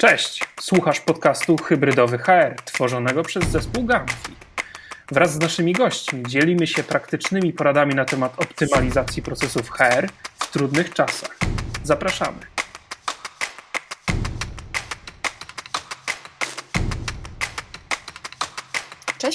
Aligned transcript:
Cześć, 0.00 0.44
słuchasz 0.60 1.00
podcastu 1.00 1.56
Hybrydowy 1.56 2.18
HR, 2.18 2.54
tworzonego 2.64 3.22
przez 3.22 3.44
zespół 3.44 3.84
Gamfi. 3.84 4.32
Wraz 5.12 5.32
z 5.32 5.38
naszymi 5.38 5.72
gośćmi 5.72 6.22
dzielimy 6.28 6.66
się 6.66 6.82
praktycznymi 6.82 7.52
poradami 7.52 7.94
na 7.94 8.04
temat 8.04 8.38
optymalizacji 8.38 9.22
procesów 9.22 9.70
HR 9.70 10.08
w 10.38 10.50
trudnych 10.52 10.94
czasach. 10.94 11.36
Zapraszamy. 11.84 12.57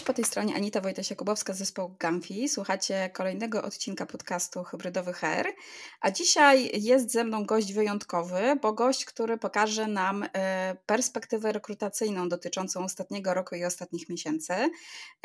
Cześć, 0.04 0.08
po 0.08 0.14
tej 0.14 0.26
stronie 0.26 0.56
Anita 0.56 0.82
Wojtasiakubowska 0.82 1.54
z 1.54 1.58
zespołu 1.58 1.96
Gamfi. 2.00 2.50
Słuchacie 2.50 3.10
kolejnego 3.14 3.64
odcinka 3.64 4.06
podcastu 4.06 4.64
Hybrydowy 4.64 5.14
HR. 5.14 5.48
A 6.02 6.12
dzisiaj 6.12 6.82
jest 6.84 7.12
ze 7.12 7.24
mną 7.24 7.46
gość 7.46 7.74
wyjątkowy, 7.74 8.42
bo 8.62 8.74
gość, 8.74 9.06
który 9.06 9.38
pokaże 9.38 9.88
nam 9.88 10.24
e, 10.34 10.76
perspektywę 10.86 11.52
rekrutacyjną 11.52 12.30
dotyczącą 12.30 12.84
ostatniego 12.84 13.34
roku 13.34 13.56
i 13.56 13.66
ostatnich 13.66 14.10
miesięcy. 14.10 14.54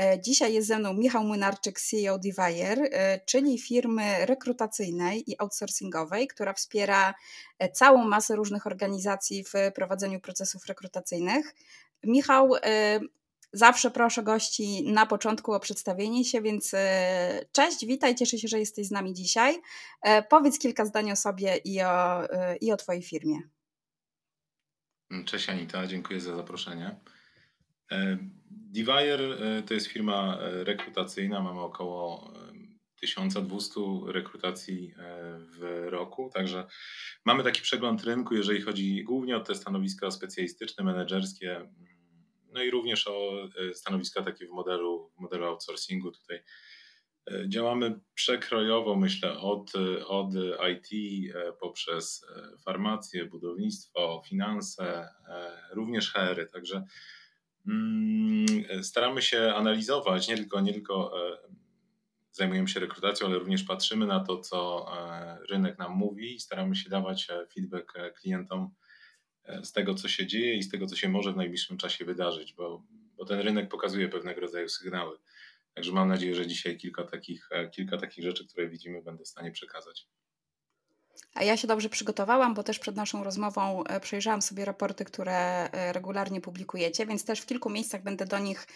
E, 0.01 0.20
dzisiaj 0.20 0.54
jest 0.54 0.68
ze 0.68 0.79
mną 0.79 0.95
Michał 0.95 1.24
Młynarczyk, 1.24 1.80
CEO 1.80 2.18
Divire, 2.18 2.82
e, 2.82 3.20
czyli 3.26 3.59
firmy 3.59 4.26
rekrutacyjnej 4.26 5.30
i 5.30 5.38
outsourcingowej, 5.38 6.29
która 6.29 6.52
wspiera 6.52 7.15
całą 7.73 8.04
masę 8.04 8.37
różnych 8.37 8.66
organizacji 8.66 9.45
w 9.45 9.52
prowadzeniu 9.74 10.20
procesów 10.20 10.66
rekrutacyjnych. 10.66 11.54
Michał 12.04 12.51
Zawsze 13.52 13.91
proszę 13.91 14.23
gości 14.23 14.93
na 14.93 15.07
początku 15.07 15.52
o 15.52 15.61
przedstawienie 15.61 16.25
się, 16.25 16.43
więc 16.43 16.75
e, 16.75 17.45
cześć, 17.52 17.87
witaj, 17.87 18.15
cieszę 18.15 18.38
się, 18.38 18.48
że 18.48 18.59
jesteś 18.59 18.87
z 18.87 18.91
nami 18.91 19.15
dzisiaj. 19.15 19.55
E, 20.02 20.23
powiedz 20.23 20.59
kilka 20.59 20.84
zdań 20.84 21.12
o 21.12 21.16
sobie 21.16 21.57
i 21.65 21.83
o, 21.83 22.30
e, 22.30 22.57
i 22.57 22.73
o 22.73 22.77
Twojej 22.77 23.02
firmie. 23.02 23.38
Cześć 25.24 25.48
Anita, 25.48 25.87
dziękuję 25.87 26.21
za 26.21 26.37
zaproszenie. 26.37 27.01
Divire 28.51 29.62
to 29.66 29.74
jest 29.74 29.87
firma 29.87 30.38
rekrutacyjna, 30.40 31.43
mamy 31.43 31.60
około 31.60 32.33
1200 33.01 33.80
rekrutacji 34.07 34.95
w 35.38 35.87
roku, 35.88 36.30
także 36.35 36.66
mamy 37.24 37.45
taki 37.45 37.62
przegląd 37.62 38.05
rynku, 38.05 38.35
jeżeli 38.35 38.62
chodzi 38.62 39.05
głównie 39.05 39.37
o 39.37 39.40
te 39.40 39.55
stanowiska 39.55 40.10
specjalistyczne, 40.10 40.85
menedżerskie, 40.85 41.68
no 42.52 42.63
i 42.63 42.71
również 42.71 43.07
o 43.09 43.45
e, 43.71 43.74
stanowiska 43.74 44.23
takie 44.23 44.46
w 44.46 44.51
modelu, 44.51 45.13
modelu 45.16 45.45
outsourcingu. 45.45 46.13
Tutaj 46.13 46.43
e, 47.30 47.49
działamy 47.49 48.01
przekrojowo, 48.15 48.96
myślę, 48.96 49.38
od, 49.38 49.73
od 50.07 50.30
IT 50.73 50.88
poprzez 51.60 52.27
e, 52.37 52.59
farmację, 52.65 53.24
budownictwo, 53.24 54.23
finanse, 54.29 55.09
również 55.73 56.13
HR. 56.13 56.18
-y. 56.18 56.52
Także 56.52 56.85
mm, 57.68 58.46
staramy 58.83 59.23
się 59.23 59.55
analizować, 59.55 60.29
nie 60.29 60.37
tylko, 60.37 60.60
nie 60.60 60.73
tylko 60.73 61.12
zajmujemy 62.33 62.68
się 62.68 62.80
rekrutacją, 62.80 63.27
ale 63.27 63.38
również 63.38 63.62
patrzymy 63.62 64.06
na 64.06 64.21
to, 64.21 64.38
co 64.38 64.87
rynek 65.50 65.78
nam 65.78 65.93
mówi 65.93 66.34
i 66.34 66.41
staramy 66.41 66.77
się 66.77 66.91
dawać 66.91 67.28
feedback 67.55 67.93
klientom 68.21 68.71
z 69.62 69.72
tego, 69.72 69.94
co 69.94 70.09
się 70.09 70.27
dzieje 70.27 70.54
i 70.56 70.62
z 70.62 70.71
tego, 70.71 70.87
co 70.87 70.97
się 70.97 71.09
może 71.09 71.32
w 71.32 71.37
najbliższym 71.37 71.77
czasie 71.77 72.04
wydarzyć, 72.04 72.53
bo, 72.53 72.82
bo 73.16 73.25
ten 73.25 73.41
rynek 73.41 73.69
pokazuje 73.69 74.09
pewnego 74.09 74.41
rodzaju 74.41 74.69
sygnały. 74.69 75.19
Także 75.75 75.93
mam 75.93 76.09
nadzieję, 76.09 76.34
że 76.34 76.47
dzisiaj 76.47 76.77
kilka 76.77 77.05
takich, 77.05 77.49
e, 77.50 77.69
kilka 77.69 77.99
takich 77.99 78.25
rzeczy, 78.25 78.47
które 78.47 78.69
widzimy, 78.69 79.03
będę 79.03 79.25
w 79.25 79.28
stanie 79.28 79.50
przekazać. 79.50 80.06
A 81.34 81.44
ja 81.44 81.56
się 81.56 81.69
dobrze 81.69 81.88
przygotowałam, 81.88 82.55
bo 82.55 82.62
też 82.62 82.78
przed 82.78 82.97
naszą 82.97 83.25
rozmową 83.25 83.84
e, 83.84 84.00
przejrzałam 84.00 84.43
sobie 84.43 84.65
raporty, 84.65 85.05
które 85.05 85.69
regularnie 85.93 86.41
publikujecie, 86.41 87.06
więc 87.06 87.25
też 87.25 87.41
w 87.41 87.47
kilku 87.47 87.71
miejscach 87.71 88.03
będę 88.03 88.27
do 88.27 88.38
nich 88.38 88.66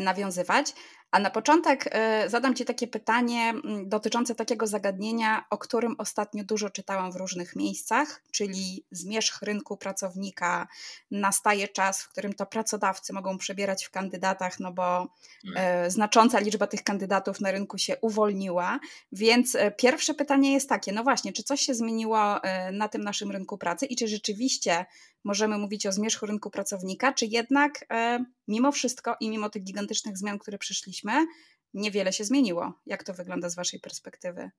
nawiązywać. 0.00 0.74
A 1.12 1.18
na 1.18 1.30
początek 1.30 1.88
e, 1.90 2.30
zadam 2.30 2.54
Ci 2.54 2.64
takie 2.64 2.86
pytanie 2.86 3.50
mm, 3.50 3.88
dotyczące 3.88 4.34
takiego 4.34 4.66
zagadnienia, 4.66 5.44
o 5.50 5.58
którym 5.58 5.94
ostatnio 5.98 6.44
dużo 6.44 6.70
czytałam 6.70 7.12
w 7.12 7.16
różnych 7.16 7.56
miejscach, 7.56 8.22
czyli 8.30 8.84
zmierzch 8.90 9.42
rynku 9.42 9.76
pracownika. 9.76 10.68
Nastaje 11.10 11.68
czas, 11.68 12.02
w 12.02 12.08
którym 12.08 12.32
to 12.32 12.46
pracodawcy 12.46 13.12
mogą 13.12 13.38
przebierać 13.38 13.84
w 13.84 13.90
kandydatach, 13.90 14.60
no 14.60 14.72
bo 14.72 15.08
e, 15.56 15.90
znacząca 15.90 16.38
liczba 16.38 16.66
tych 16.66 16.82
kandydatów 16.82 17.40
na 17.40 17.50
rynku 17.50 17.78
się 17.78 17.96
uwolniła. 18.00 18.80
Więc 19.12 19.54
e, 19.54 19.70
pierwsze 19.70 20.14
pytanie 20.14 20.52
jest 20.52 20.68
takie: 20.68 20.92
no 20.92 21.02
właśnie, 21.02 21.32
czy 21.32 21.42
coś 21.42 21.60
się 21.60 21.74
zmieniło 21.74 22.40
na 22.72 22.88
tym 22.88 23.04
naszym 23.04 23.30
rynku 23.30 23.58
pracy 23.58 23.86
i 23.86 23.96
czy 23.96 24.08
rzeczywiście 24.08 24.86
możemy 25.24 25.58
mówić 25.58 25.86
o 25.86 25.92
zmierzchu 25.92 26.26
rynku 26.26 26.50
pracownika, 26.50 27.12
czy 27.12 27.26
jednak 27.26 27.84
e, 27.90 28.24
mimo 28.48 28.72
wszystko 28.72 29.16
i 29.20 29.30
mimo 29.30 29.50
tych 29.50 29.62
gigantycznych 29.62 30.18
zmian, 30.18 30.38
które 30.38 30.58
przyszliśmy, 30.58 31.26
niewiele 31.74 32.12
się 32.12 32.24
zmieniło? 32.24 32.80
Jak 32.86 33.04
to 33.04 33.14
wygląda 33.14 33.48
z 33.48 33.56
Waszej 33.56 33.80
perspektywy? 33.80 34.50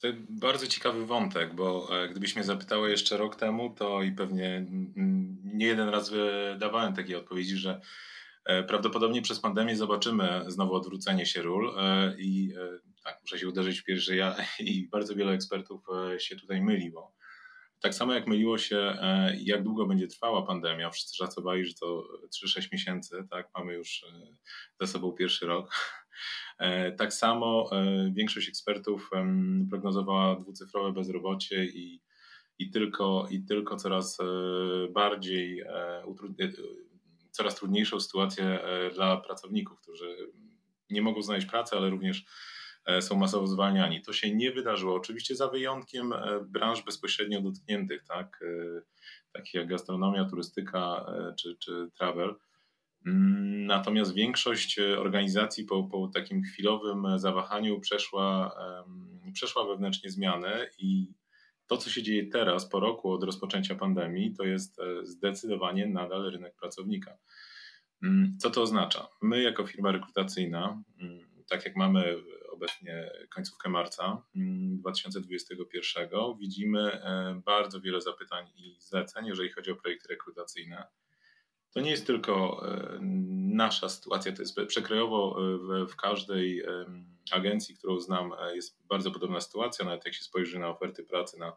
To 0.00 0.08
bardzo 0.28 0.66
ciekawy 0.66 1.06
wątek, 1.06 1.54
bo 1.54 1.88
e, 2.04 2.08
gdybyś 2.08 2.36
mnie 2.36 2.44
zapytała 2.44 2.88
jeszcze 2.88 3.16
rok 3.16 3.36
temu, 3.36 3.74
to 3.74 4.02
i 4.02 4.12
pewnie 4.12 4.66
nie 5.44 5.66
jeden 5.66 5.88
raz 5.88 6.10
wydawałem 6.10 6.94
takiej 6.94 7.16
odpowiedzi, 7.16 7.56
że 7.56 7.80
e, 8.44 8.62
prawdopodobnie 8.62 9.22
przez 9.22 9.40
pandemię 9.40 9.76
zobaczymy 9.76 10.44
znowu 10.46 10.74
odwrócenie 10.74 11.26
się 11.26 11.42
ról 11.42 11.74
i 12.18 12.54
tak, 13.04 13.18
muszę 13.22 13.38
się 13.38 13.48
uderzyć 13.48 13.80
w 13.80 13.84
pierwszy 13.84 14.16
ja 14.16 14.36
i 14.60 14.88
bardzo 14.88 15.14
wiele 15.14 15.32
ekspertów 15.32 15.86
się 16.18 16.36
tutaj 16.36 16.62
myliło. 16.62 17.17
Tak 17.80 17.94
samo 17.94 18.14
jak 18.14 18.26
myliło 18.26 18.58
się, 18.58 18.76
e, 18.76 19.36
jak 19.40 19.62
długo 19.62 19.86
będzie 19.86 20.06
trwała 20.06 20.46
pandemia, 20.46 20.90
wszyscy 20.90 21.16
szacowali, 21.16 21.64
że 21.66 21.74
to 21.74 22.08
3-6 22.30 22.72
miesięcy, 22.72 23.26
tak, 23.30 23.48
mamy 23.54 23.74
już 23.74 24.04
e, 24.04 24.36
za 24.80 24.86
sobą 24.86 25.12
pierwszy 25.12 25.46
rok. 25.46 25.70
E, 26.58 26.92
tak 26.92 27.12
samo 27.12 27.70
większość 28.12 28.48
ekspertów 28.48 29.10
prognozowała 29.70 30.36
dwucyfrowe 30.36 30.92
bezrobocie 30.92 31.64
i, 31.64 32.02
i, 32.58 32.70
tylko, 32.70 33.26
i 33.30 33.44
tylko 33.44 33.76
coraz 33.76 34.18
bardziej, 34.90 35.62
coraz 37.30 37.54
trudniejszą 37.54 38.00
sytuację 38.00 38.60
dla 38.94 39.16
pracowników, 39.16 39.80
którzy 39.80 40.16
nie 40.90 41.02
mogą 41.02 41.22
znaleźć 41.22 41.46
pracy, 41.46 41.76
ale 41.76 41.90
również 41.90 42.24
są 43.00 43.16
masowo 43.16 43.46
zwalniani. 43.46 44.02
To 44.02 44.12
się 44.12 44.34
nie 44.34 44.52
wydarzyło, 44.52 44.94
oczywiście 44.94 45.36
za 45.36 45.48
wyjątkiem 45.48 46.12
e, 46.12 46.40
branż 46.40 46.82
bezpośrednio 46.82 47.40
dotkniętych, 47.40 48.04
tak, 48.04 48.40
e, 48.42 48.80
takich 49.32 49.54
jak 49.54 49.68
gastronomia, 49.68 50.24
turystyka 50.24 51.06
czy, 51.38 51.56
czy 51.58 51.88
travel. 51.98 52.34
Mm, 53.06 53.66
natomiast 53.66 54.14
większość 54.14 54.78
organizacji 54.78 55.64
po, 55.64 55.84
po 55.84 56.08
takim 56.08 56.42
chwilowym 56.42 57.18
zawahaniu 57.18 57.80
przeszła, 57.80 58.56
przeszła 59.32 59.66
wewnętrznie 59.66 60.10
zmianę 60.10 60.70
i 60.78 61.12
to, 61.66 61.76
co 61.76 61.90
się 61.90 62.02
dzieje 62.02 62.26
teraz, 62.26 62.68
po 62.68 62.80
roku 62.80 63.10
od 63.12 63.24
rozpoczęcia 63.24 63.74
pandemii, 63.74 64.34
to 64.34 64.44
jest 64.44 64.80
zdecydowanie 65.02 65.86
nadal 65.86 66.30
rynek 66.30 66.54
pracownika. 66.54 67.18
Mm, 68.02 68.36
co 68.38 68.50
to 68.50 68.62
oznacza? 68.62 69.08
My, 69.22 69.42
jako 69.42 69.66
firma 69.66 69.92
rekrutacyjna, 69.92 70.82
mm, 71.00 71.18
tak 71.48 71.64
jak 71.64 71.76
mamy 71.76 72.16
obecnie 72.58 73.10
końcówkę 73.34 73.68
marca 73.68 74.22
2021 74.34 76.08
mm, 76.12 76.38
widzimy 76.38 76.92
e, 76.92 77.40
bardzo 77.44 77.80
wiele 77.80 78.00
zapytań 78.00 78.46
i 78.56 78.76
zleceń, 78.80 79.26
jeżeli 79.26 79.52
chodzi 79.52 79.70
o 79.70 79.76
projekty 79.76 80.08
rekrutacyjne. 80.08 80.86
To 81.70 81.80
nie 81.80 81.90
jest 81.90 82.06
tylko 82.06 82.66
e, 82.68 82.98
nasza 83.54 83.88
sytuacja, 83.88 84.32
to 84.32 84.42
jest 84.42 84.56
przekrojowo 84.66 85.36
e, 85.38 85.58
w, 85.58 85.92
w 85.92 85.96
każdej 85.96 86.62
agencji, 87.32 87.76
którą 87.76 88.00
znam, 88.00 88.32
jest 88.54 88.86
bardzo 88.86 89.10
podobna 89.10 89.40
sytuacja. 89.40 89.84
Nawet 89.84 90.04
jak 90.04 90.14
się 90.14 90.22
spojrzy 90.22 90.58
na 90.58 90.68
oferty 90.68 91.04
pracy 91.04 91.38
na 91.38 91.56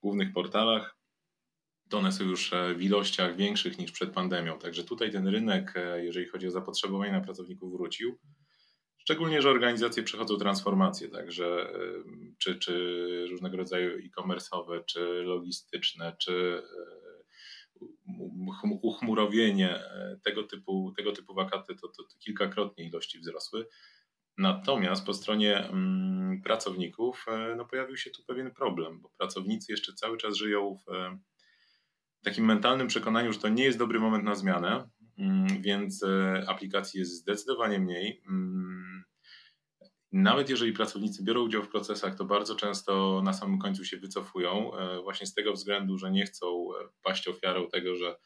głównych 0.00 0.32
portalach, 0.32 0.96
to 1.88 1.98
one 1.98 2.12
są 2.12 2.24
już 2.24 2.50
w 2.76 2.82
ilościach 2.82 3.36
większych 3.36 3.78
niż 3.78 3.92
przed 3.92 4.12
pandemią. 4.12 4.58
Także 4.58 4.84
tutaj 4.84 5.12
ten 5.12 5.28
rynek, 5.28 5.74
jeżeli 5.96 6.26
chodzi 6.26 6.46
o 6.46 6.50
zapotrzebowanie 6.50 7.12
na 7.12 7.20
pracowników, 7.20 7.72
wrócił. 7.72 8.18
Szczególnie, 9.02 9.42
że 9.42 9.50
organizacje 9.50 10.02
przechodzą 10.02 10.36
transformacje, 10.36 11.08
także 11.08 11.72
czy, 12.38 12.58
czy 12.58 13.26
różnego 13.30 13.56
rodzaju 13.56 13.98
e-commerce'owe, 13.98 14.84
czy 14.84 15.00
logistyczne, 15.22 16.16
czy 16.18 16.62
e, 18.64 18.68
uchmurowienie 18.82 19.70
e, 19.70 20.18
tego 20.24 20.42
typu, 20.42 20.92
tego 20.96 21.12
typu 21.12 21.34
wakaty, 21.34 21.74
to, 21.74 21.88
to, 21.88 22.02
to 22.02 22.18
kilkakrotnie 22.18 22.84
ilości 22.84 23.18
wzrosły. 23.18 23.66
Natomiast 24.38 25.06
po 25.06 25.14
stronie 25.14 25.58
mm, 25.58 26.42
pracowników 26.42 27.24
e, 27.28 27.54
no, 27.56 27.64
pojawił 27.64 27.96
się 27.96 28.10
tu 28.10 28.24
pewien 28.24 28.50
problem, 28.50 29.00
bo 29.00 29.10
pracownicy 29.18 29.72
jeszcze 29.72 29.92
cały 29.92 30.16
czas 30.16 30.36
żyją 30.36 30.76
w 30.86 32.24
takim 32.24 32.44
mentalnym 32.44 32.86
przekonaniu, 32.86 33.32
że 33.32 33.38
to 33.38 33.48
nie 33.48 33.64
jest 33.64 33.78
dobry 33.78 34.00
moment 34.00 34.24
na 34.24 34.34
zmianę, 34.34 34.88
więc 35.60 36.04
aplikacji 36.46 37.00
jest 37.00 37.12
zdecydowanie 37.12 37.78
mniej. 37.78 38.22
Mm, 38.28 39.04
nawet 40.12 40.50
jeżeli 40.50 40.72
pracownicy 40.72 41.24
biorą 41.24 41.42
udział 41.42 41.62
w 41.62 41.68
procesach, 41.68 42.14
to 42.14 42.24
bardzo 42.24 42.56
często 42.56 43.22
na 43.24 43.32
samym 43.32 43.58
końcu 43.58 43.84
się 43.84 43.96
wycofują, 43.96 44.76
e, 44.76 45.02
właśnie 45.02 45.26
z 45.26 45.34
tego 45.34 45.52
względu, 45.52 45.98
że 45.98 46.10
nie 46.10 46.24
chcą 46.24 46.68
paść 47.02 47.28
ofiarą 47.28 47.68
tego, 47.68 47.96
że 47.96 48.16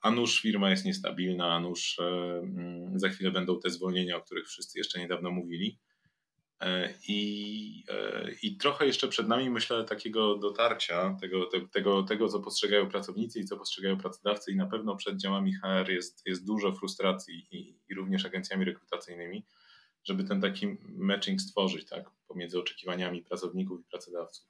a 0.00 0.10
nuż 0.10 0.40
firma 0.40 0.70
jest 0.70 0.84
niestabilna, 0.84 1.54
a 1.54 1.60
nuż 1.60 1.98
mm, 1.98 2.98
za 2.98 3.08
chwilę 3.08 3.30
będą 3.30 3.60
te 3.60 3.70
zwolnienia, 3.70 4.16
o 4.16 4.20
których 4.20 4.48
wszyscy 4.48 4.78
jeszcze 4.78 4.98
niedawno 4.98 5.30
mówili. 5.30 5.78
E, 6.64 6.94
I, 7.08 7.84
e, 7.88 8.30
I 8.42 8.56
trochę 8.56 8.86
jeszcze 8.86 9.08
przed 9.08 9.28
nami, 9.28 9.50
myślę, 9.50 9.84
takiego 9.84 10.36
dotarcia, 10.36 11.16
tego, 11.20 11.46
tego, 11.72 12.02
tego, 12.02 12.28
co 12.28 12.40
postrzegają 12.40 12.88
pracownicy 12.88 13.40
i 13.40 13.44
co 13.44 13.56
postrzegają 13.56 13.98
pracodawcy, 13.98 14.52
i 14.52 14.56
na 14.56 14.66
pewno 14.66 14.96
przed 14.96 15.16
działami 15.16 15.54
HR 15.54 15.90
jest, 15.90 16.26
jest 16.26 16.46
dużo 16.46 16.72
frustracji 16.72 17.46
i, 17.50 17.78
i 17.88 17.94
również 17.94 18.24
agencjami 18.24 18.64
rekrutacyjnymi, 18.64 19.44
żeby 20.04 20.24
ten 20.24 20.40
taki 20.40 20.76
matching 20.88 21.40
stworzyć 21.40 21.88
tak, 21.88 22.10
pomiędzy 22.28 22.58
oczekiwaniami 22.58 23.22
pracowników 23.22 23.80
i 23.80 23.84
pracodawców. 23.84 24.46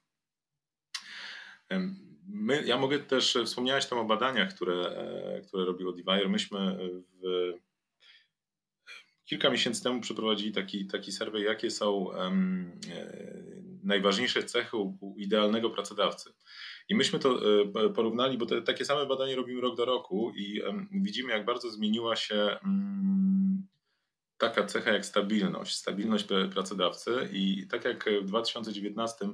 My, 2.29 2.65
ja 2.67 2.79
mogę 2.79 2.99
też, 2.99 3.39
wspomniałeś 3.45 3.87
tam 3.87 3.99
o 3.99 4.05
badaniach, 4.05 4.55
które, 4.55 4.75
e, 4.75 5.41
które 5.41 5.65
robiło 5.65 5.93
Divire. 5.93 6.29
Myśmy 6.29 6.79
w 7.23 7.53
kilka 9.35 9.51
miesięcy 9.51 9.83
temu 9.83 10.01
przeprowadzili 10.01 10.53
taki, 10.53 10.87
taki 10.87 11.13
survey, 11.13 11.43
jakie 11.43 11.71
są 11.71 11.93
um, 11.93 12.81
najważniejsze 13.83 14.43
cechy 14.43 14.77
u, 14.77 14.99
u, 15.01 15.19
idealnego 15.19 15.71
pracodawcy. 15.71 16.31
I 16.89 16.95
myśmy 16.95 17.19
to 17.19 17.41
e, 17.85 17.89
porównali, 17.89 18.39
bo 18.39 18.47
te, 18.47 18.63
takie 18.63 18.85
same 18.85 19.07
badanie 19.07 19.37
robimy 19.37 19.61
rok 19.61 19.77
do 19.77 19.85
roku 19.85 20.33
i 20.37 20.63
um, 20.63 20.89
widzimy, 20.93 21.33
jak 21.33 21.45
bardzo 21.45 21.71
zmieniła 21.71 22.17
się 22.17 22.57
um, 22.65 23.67
taka 24.39 24.65
cecha 24.67 24.93
jak 24.93 25.07
stabilność, 25.07 25.77
stabilność 25.77 26.27
pracodawcy. 26.53 27.29
I 27.33 27.67
tak 27.67 27.85
jak 27.85 28.11
w 28.23 28.27
2019 28.27 29.29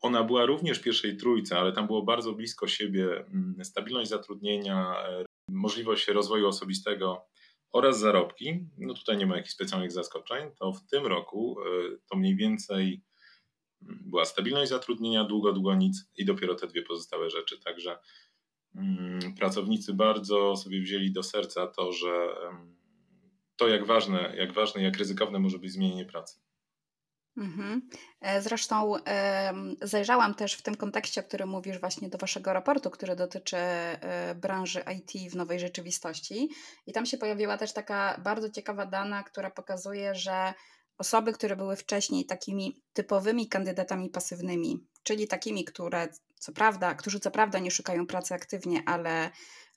ona 0.00 0.24
była 0.24 0.46
również 0.46 0.78
w 0.78 0.82
pierwszej 0.82 1.16
trójce, 1.16 1.58
ale 1.58 1.72
tam 1.72 1.86
było 1.86 2.02
bardzo 2.02 2.32
blisko 2.32 2.68
siebie 2.68 3.24
stabilność 3.62 4.10
zatrudnienia, 4.10 4.94
możliwość 5.50 6.08
rozwoju 6.08 6.48
osobistego 6.48 7.26
oraz 7.72 7.98
zarobki, 7.98 8.66
no 8.78 8.94
tutaj 8.94 9.16
nie 9.16 9.26
ma 9.26 9.36
jakichś 9.36 9.54
specjalnych 9.54 9.92
zaskoczeń, 9.92 10.50
to 10.58 10.72
w 10.72 10.86
tym 10.86 11.06
roku 11.06 11.56
e, 11.60 11.96
to 12.10 12.16
mniej 12.16 12.36
więcej 12.36 13.02
mm, 13.82 14.02
była 14.06 14.24
stabilność 14.24 14.70
zatrudnienia, 14.70 15.24
długo, 15.24 15.52
długo 15.52 15.74
nic 15.74 16.10
i 16.16 16.24
dopiero 16.24 16.54
te 16.54 16.66
dwie 16.66 16.82
pozostałe 16.82 17.30
rzeczy. 17.30 17.60
Także 17.60 17.98
mm, 18.74 19.34
pracownicy 19.38 19.94
bardzo 19.94 20.56
sobie 20.56 20.80
wzięli 20.80 21.12
do 21.12 21.22
serca 21.22 21.66
to, 21.66 21.92
że 21.92 22.28
to 23.56 23.68
jak 23.68 23.86
ważne, 23.86 24.34
jak 24.36 24.52
ważne, 24.52 24.82
jak 24.82 24.96
ryzykowne 24.96 25.38
może 25.38 25.58
być 25.58 25.72
zmienienie 25.72 26.04
pracy. 26.04 26.40
Mhm. 27.38 27.88
E, 28.20 28.42
zresztą 28.42 28.94
zajrzałam 29.82 30.34
też 30.34 30.54
w 30.54 30.62
tym 30.62 30.74
kontekście, 30.74 31.20
o 31.20 31.24
którym 31.24 31.48
mówisz, 31.48 31.80
właśnie 31.80 32.08
do 32.08 32.18
Waszego 32.18 32.52
raportu, 32.52 32.90
który 32.90 33.16
dotyczy 33.16 33.56
e, 33.56 34.34
branży 34.34 34.82
IT 34.96 35.32
w 35.32 35.36
nowej 35.36 35.60
rzeczywistości. 35.60 36.50
I 36.86 36.92
tam 36.92 37.06
się 37.06 37.18
pojawiła 37.18 37.58
też 37.58 37.72
taka 37.72 38.20
bardzo 38.24 38.50
ciekawa 38.50 38.86
dana, 38.86 39.22
która 39.22 39.50
pokazuje, 39.50 40.14
że 40.14 40.54
osoby, 40.98 41.32
które 41.32 41.56
były 41.56 41.76
wcześniej 41.76 42.26
takimi 42.26 42.82
typowymi 42.92 43.48
kandydatami 43.48 44.10
pasywnymi, 44.10 44.86
czyli 45.02 45.28
takimi, 45.28 45.64
które 45.64 46.08
co 46.38 46.52
prawda, 46.52 46.94
którzy 46.94 47.20
co 47.20 47.30
prawda 47.30 47.58
nie 47.58 47.70
szukają 47.70 48.06
pracy 48.06 48.34
aktywnie, 48.34 48.82
ale 48.86 49.30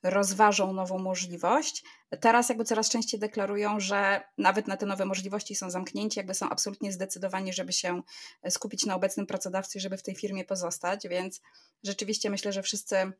rozważą 0.04 0.74
nową 0.74 0.98
możliwość. 1.00 1.84
Teraz 2.22 2.50
jakby 2.50 2.66
coraz 2.66 2.90
częściej 2.90 3.20
deklarują, 3.20 3.80
że 3.80 4.22
nawet 4.38 4.68
na 4.68 4.78
te 4.78 4.86
nowe 4.86 5.06
możliwości 5.06 5.56
są 5.56 5.70
zamknięci, 5.70 6.20
jakby 6.20 6.34
są 6.34 6.50
absolutnie 6.50 6.92
zdecydowani, 6.92 7.54
żeby 7.54 7.74
się 7.74 8.02
skupić 8.50 8.86
na 8.86 8.96
obecnym 8.96 9.28
pracodawcy, 9.28 9.80
żeby 9.80 9.98
w 9.98 10.04
tej 10.04 10.16
firmie 10.16 10.46
pozostać, 10.46 11.08
więc 11.08 11.42
rzeczywiście 11.84 12.30
myślę, 12.30 12.54
że 12.54 12.64
wszyscy 12.64 13.12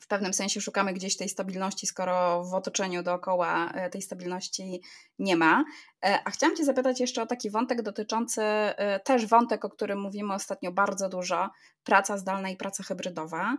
w 0.00 0.06
pewnym 0.06 0.32
sensie 0.32 0.60
szukamy 0.60 0.92
gdzieś 0.92 1.16
tej 1.16 1.28
stabilności, 1.28 1.86
skoro 1.86 2.44
w 2.44 2.54
otoczeniu 2.54 3.02
dookoła 3.02 3.72
e, 3.72 3.90
tej 3.90 4.02
stabilności 4.02 4.82
nie 5.18 5.36
ma. 5.36 5.64
E, 6.04 6.18
a 6.24 6.30
chciałam 6.30 6.56
Cię 6.56 6.64
zapytać 6.64 7.00
jeszcze 7.00 7.22
o 7.22 7.26
taki 7.26 7.50
wątek 7.50 7.82
dotyczący, 7.82 8.42
e, 8.42 9.00
też 9.00 9.26
wątek, 9.26 9.64
o 9.64 9.70
którym 9.70 10.00
mówimy 10.00 10.34
ostatnio 10.34 10.72
bardzo 10.72 11.08
dużo, 11.08 11.50
praca 11.84 12.18
zdalna 12.18 12.50
i 12.50 12.56
praca 12.56 12.82
hybrydowa, 12.82 13.56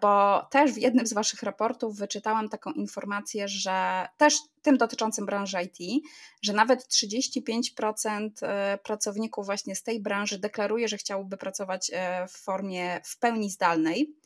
bo 0.00 0.42
też 0.50 0.72
w 0.72 0.78
jednym 0.78 1.06
z 1.06 1.12
Waszych 1.12 1.42
raportów 1.42 1.96
wyczytałam 1.96 2.48
taką 2.48 2.72
informację, 2.72 3.48
że 3.48 4.08
też 4.16 4.34
tym 4.62 4.76
dotyczącym 4.76 5.26
branży 5.26 5.58
IT, 5.62 6.04
że 6.42 6.52
nawet 6.52 6.88
35% 6.88 8.30
pracowników 8.82 9.46
właśnie 9.46 9.76
z 9.76 9.82
tej 9.82 10.02
branży 10.02 10.38
deklaruje, 10.38 10.88
że 10.88 10.96
chciałoby 10.96 11.36
pracować 11.36 11.90
w 12.28 12.38
formie 12.44 13.00
w 13.04 13.18
pełni 13.18 13.50
zdalnej. 13.50 14.16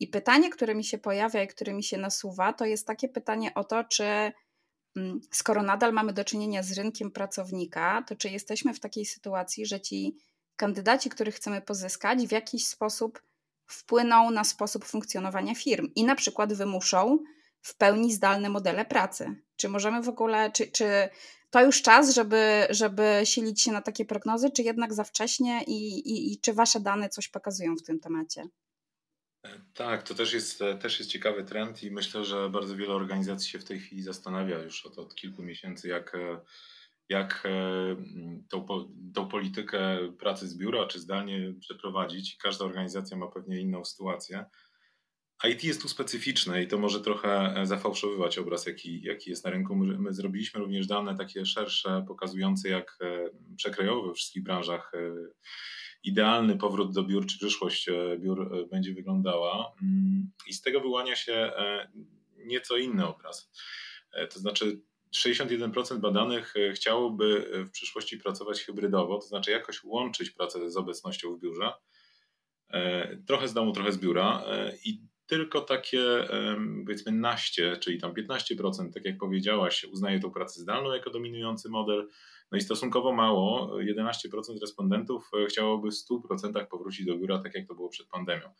I 0.00 0.08
pytanie, 0.08 0.50
które 0.50 0.74
mi 0.74 0.84
się 0.84 0.98
pojawia 0.98 1.42
i 1.42 1.48
które 1.48 1.74
mi 1.74 1.84
się 1.84 1.98
nasuwa, 1.98 2.52
to 2.52 2.64
jest 2.64 2.86
takie 2.86 3.08
pytanie 3.08 3.54
o 3.54 3.64
to, 3.64 3.84
czy 3.84 4.32
mm, 4.96 5.20
skoro 5.30 5.62
nadal 5.62 5.92
mamy 5.92 6.12
do 6.12 6.24
czynienia 6.24 6.62
z 6.62 6.72
rynkiem 6.72 7.10
pracownika, 7.10 8.04
to 8.08 8.16
czy 8.16 8.28
jesteśmy 8.28 8.74
w 8.74 8.80
takiej 8.80 9.04
sytuacji, 9.04 9.66
że 9.66 9.80
ci 9.80 10.16
kandydaci, 10.56 11.10
których 11.10 11.34
chcemy 11.34 11.60
pozyskać, 11.60 12.26
w 12.26 12.32
jakiś 12.32 12.66
sposób 12.66 13.22
wpłyną 13.66 14.30
na 14.30 14.44
sposób 14.44 14.84
funkcjonowania 14.84 15.54
firm 15.54 15.88
i 15.94 16.04
na 16.04 16.14
przykład 16.14 16.52
wymuszą 16.52 17.18
w 17.62 17.76
pełni 17.76 18.12
zdalne 18.12 18.48
modele 18.48 18.84
pracy? 18.84 19.36
Czy 19.56 19.68
możemy 19.68 20.02
w 20.02 20.08
ogóle, 20.08 20.50
czy, 20.52 20.66
czy 20.66 21.08
to 21.50 21.62
już 21.62 21.82
czas, 21.82 22.14
żeby, 22.14 22.66
żeby 22.70 23.20
silić 23.24 23.62
się 23.62 23.72
na 23.72 23.82
takie 23.82 24.04
prognozy, 24.04 24.50
czy 24.50 24.62
jednak 24.62 24.94
za 24.94 25.04
wcześnie 25.04 25.62
i, 25.66 25.98
i, 25.98 26.32
i 26.32 26.40
czy 26.40 26.54
Wasze 26.54 26.80
dane 26.80 27.08
coś 27.08 27.28
pokazują 27.28 27.76
w 27.76 27.82
tym 27.82 28.00
temacie? 28.00 28.48
Tak, 29.74 30.02
to 30.02 30.14
też 30.14 30.32
jest, 30.32 30.62
też 30.80 30.98
jest 30.98 31.10
ciekawy 31.10 31.44
trend 31.44 31.82
i 31.82 31.90
myślę, 31.90 32.24
że 32.24 32.50
bardzo 32.50 32.76
wiele 32.76 32.94
organizacji 32.94 33.50
się 33.50 33.58
w 33.58 33.64
tej 33.64 33.80
chwili 33.80 34.02
zastanawia 34.02 34.58
już 34.58 34.86
od, 34.86 34.98
od 34.98 35.14
kilku 35.14 35.42
miesięcy, 35.42 35.88
jak, 35.88 36.16
jak 37.08 37.42
e, 37.46 37.96
tą, 38.48 38.66
tą 39.14 39.28
politykę 39.28 39.98
pracy 40.18 40.48
z 40.48 40.56
biura 40.58 40.86
czy 40.86 41.00
zdalnie 41.00 41.54
przeprowadzić. 41.60 42.36
Każda 42.36 42.64
organizacja 42.64 43.16
ma 43.16 43.26
pewnie 43.26 43.60
inną 43.60 43.84
sytuację. 43.84 44.44
IT 45.44 45.64
jest 45.64 45.82
tu 45.82 45.88
specyficzne 45.88 46.62
i 46.62 46.68
to 46.68 46.78
może 46.78 47.00
trochę 47.00 47.54
zafałszowywać 47.62 48.38
obraz, 48.38 48.66
jaki, 48.66 49.02
jaki 49.02 49.30
jest 49.30 49.44
na 49.44 49.50
rynku. 49.50 49.76
My, 49.76 49.98
my 49.98 50.14
zrobiliśmy 50.14 50.60
również 50.60 50.86
dane 50.86 51.16
takie 51.16 51.46
szersze, 51.46 52.04
pokazujące, 52.08 52.68
jak 52.68 52.98
e, 53.00 53.30
przekrojowo 53.56 54.08
we 54.08 54.14
wszystkich 54.14 54.42
branżach 54.42 54.92
e, 54.94 54.98
idealny 56.06 56.56
powrót 56.56 56.92
do 56.92 57.02
biur, 57.02 57.26
czy 57.26 57.38
przyszłość 57.38 57.88
e, 57.88 58.18
biur 58.18 58.54
e, 58.54 58.66
będzie 58.66 58.94
wyglądała. 58.94 59.72
Mm, 59.82 60.30
I 60.46 60.52
z 60.52 60.62
tego 60.62 60.80
wyłania 60.80 61.16
się 61.16 61.32
e, 61.32 61.88
nieco 62.44 62.76
inny 62.76 63.06
obraz. 63.06 63.50
To 64.32 64.38
znaczy, 64.38 64.80
61% 65.16 65.98
badanych 65.98 66.54
chciałoby 66.74 67.50
w 67.66 67.70
przyszłości 67.70 68.18
pracować 68.18 68.62
hybrydowo, 68.62 69.18
to 69.18 69.26
znaczy 69.26 69.50
jakoś 69.50 69.84
łączyć 69.84 70.30
pracę 70.30 70.70
z 70.70 70.76
obecnością 70.76 71.36
w 71.36 71.40
biurze. 71.40 71.72
Trochę 73.26 73.48
z 73.48 73.54
domu, 73.54 73.72
trochę 73.72 73.92
z 73.92 73.98
biura. 73.98 74.44
I 74.84 75.00
tylko 75.26 75.60
takie 75.60 76.28
powiedzmy 76.84 77.12
naście, 77.12 77.76
czyli 77.76 78.00
tam 78.00 78.12
15%, 78.12 78.92
tak 78.94 79.04
jak 79.04 79.18
powiedziałaś, 79.18 79.84
uznaje 79.84 80.20
tą 80.20 80.30
pracę 80.30 80.60
zdalną 80.60 80.92
jako 80.92 81.10
dominujący 81.10 81.68
model, 81.68 82.08
no 82.52 82.58
i 82.58 82.60
stosunkowo 82.60 83.12
mało, 83.12 83.78
11% 83.78 84.60
respondentów 84.60 85.30
e, 85.42 85.46
chciałoby 85.46 85.90
w 85.90 85.94
100% 85.94 86.66
powrócić 86.66 87.06
do 87.06 87.18
biura, 87.18 87.38
tak 87.38 87.54
jak 87.54 87.68
to 87.68 87.74
było 87.74 87.88
przed 87.88 88.06
pandemią. 88.06 88.54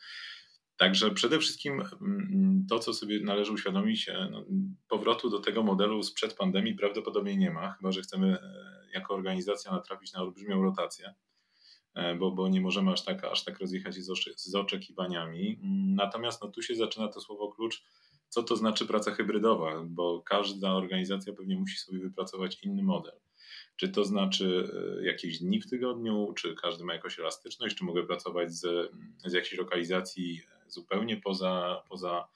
Także 0.77 1.11
przede 1.11 1.39
wszystkim 1.39 1.83
mm, 2.01 2.67
to, 2.69 2.79
co 2.79 2.95
sobie 2.95 3.21
należy 3.21 3.53
uświadomić, 3.53 4.09
e, 4.09 4.29
no, 4.31 4.45
powrotu 4.89 5.31
do 5.31 5.39
tego 5.39 5.63
modelu 5.63 6.03
sprzed 6.03 6.35
pandemii 6.35 6.75
prawdopodobnie 6.75 7.37
nie 7.37 7.51
ma, 7.51 7.73
chyba 7.73 7.93
że 7.93 8.03
chcemy 8.03 8.27
e, 8.27 8.89
jako 8.95 9.15
organizacja 9.15 9.73
natrafić 9.73 10.13
na 10.13 10.21
olbrzymią 10.21 10.63
rotację, 10.63 11.15
bo, 12.19 12.31
bo 12.31 12.49
nie 12.49 12.61
możemy 12.61 12.93
aż 12.93 13.05
tak, 13.05 13.25
aż 13.25 13.45
tak 13.45 13.59
rozjechać 13.59 13.95
z, 13.95 14.11
z 14.37 14.55
oczekiwaniami. 14.55 15.61
Natomiast 15.95 16.43
no, 16.43 16.49
tu 16.49 16.63
się 16.63 16.75
zaczyna 16.75 17.09
to 17.09 17.21
słowo 17.21 17.53
klucz, 17.53 17.85
co 18.29 18.43
to 18.43 18.57
znaczy 18.57 18.87
praca 18.87 19.11
hybrydowa, 19.11 19.85
bo 19.87 20.23
każda 20.23 20.73
organizacja 20.73 21.33
pewnie 21.33 21.57
musi 21.57 21.79
sobie 21.79 21.99
wypracować 21.99 22.63
inny 22.63 22.83
model. 22.83 23.15
Czy 23.77 23.89
to 23.89 24.05
znaczy 24.05 24.71
e, 25.01 25.07
jakieś 25.07 25.39
dni 25.39 25.61
w 25.61 25.71
tygodniu, 25.71 26.33
czy 26.37 26.55
każdy 26.55 26.85
ma 26.85 26.95
jakąś 26.95 27.19
elastyczność, 27.19 27.77
czy 27.77 27.85
mogę 27.85 28.07
pracować 28.07 28.53
z, 28.53 28.93
z 29.25 29.33
jakiejś 29.33 29.59
lokalizacji 29.59 30.43
zupełnie 30.67 31.17
poza, 31.17 31.83
poza 31.89 32.29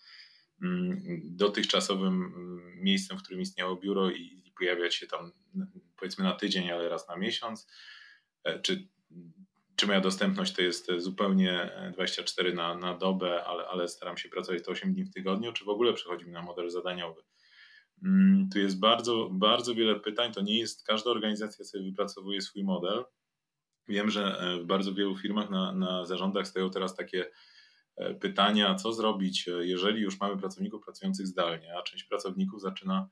mm, 0.63 1.21
dotychczasowym 1.25 2.23
mm, 2.25 2.83
miejscem, 2.83 3.19
w 3.19 3.23
którym 3.23 3.41
istniało 3.41 3.77
biuro 3.77 4.11
i, 4.11 4.43
i 4.47 4.53
pojawiać 4.59 4.95
się 4.95 5.07
tam 5.07 5.33
powiedzmy 5.97 6.25
na 6.25 6.33
tydzień, 6.33 6.71
ale 6.71 6.89
raz 6.89 7.09
na 7.09 7.17
miesiąc, 7.17 7.69
e, 8.45 8.61
czy 8.61 8.89
czy 9.81 9.87
moja 9.87 10.01
dostępność 10.01 10.53
to 10.53 10.63
jest 10.63 10.87
zupełnie 10.97 11.71
24 11.93 12.55
na, 12.55 12.75
na 12.75 12.95
dobę, 12.95 13.45
ale, 13.45 13.67
ale 13.67 13.89
staram 13.89 14.17
się 14.17 14.29
pracować 14.29 14.65
to 14.65 14.71
8 14.71 14.95
dni 14.95 15.05
w 15.05 15.15
tygodniu, 15.15 15.53
czy 15.53 15.65
w 15.65 15.69
ogóle 15.69 15.93
przechodzimy 15.93 16.33
na 16.33 16.43
model 16.43 16.71
zadaniowy. 16.71 17.23
Mm, 18.05 18.49
tu 18.53 18.59
jest 18.59 18.81
bardzo, 18.81 19.29
bardzo 19.33 19.75
wiele 19.75 20.01
pytań. 20.01 20.33
To 20.33 20.41
nie 20.41 20.59
jest, 20.59 20.87
każda 20.87 21.11
organizacja 21.11 21.65
sobie 21.65 21.85
wypracowuje 21.85 22.41
swój 22.41 22.65
model. 22.65 23.05
Wiem, 23.89 24.11
że 24.11 24.39
e, 24.41 24.61
w 24.61 24.65
bardzo 24.65 24.95
wielu 24.95 25.17
firmach 25.17 25.51
na, 25.51 25.73
na 25.73 26.05
zarządach 26.05 26.47
stoją 26.47 26.71
teraz 26.71 26.97
takie 26.97 27.31
e, 27.97 28.15
pytania, 28.15 28.75
co 28.75 28.93
zrobić, 28.93 29.49
e, 29.49 29.67
jeżeli 29.67 30.01
już 30.01 30.21
mamy 30.21 30.37
pracowników 30.37 30.85
pracujących 30.85 31.27
zdalnie, 31.27 31.79
a 31.79 31.83
część 31.83 32.05
pracowników 32.05 32.61
zaczyna 32.61 33.09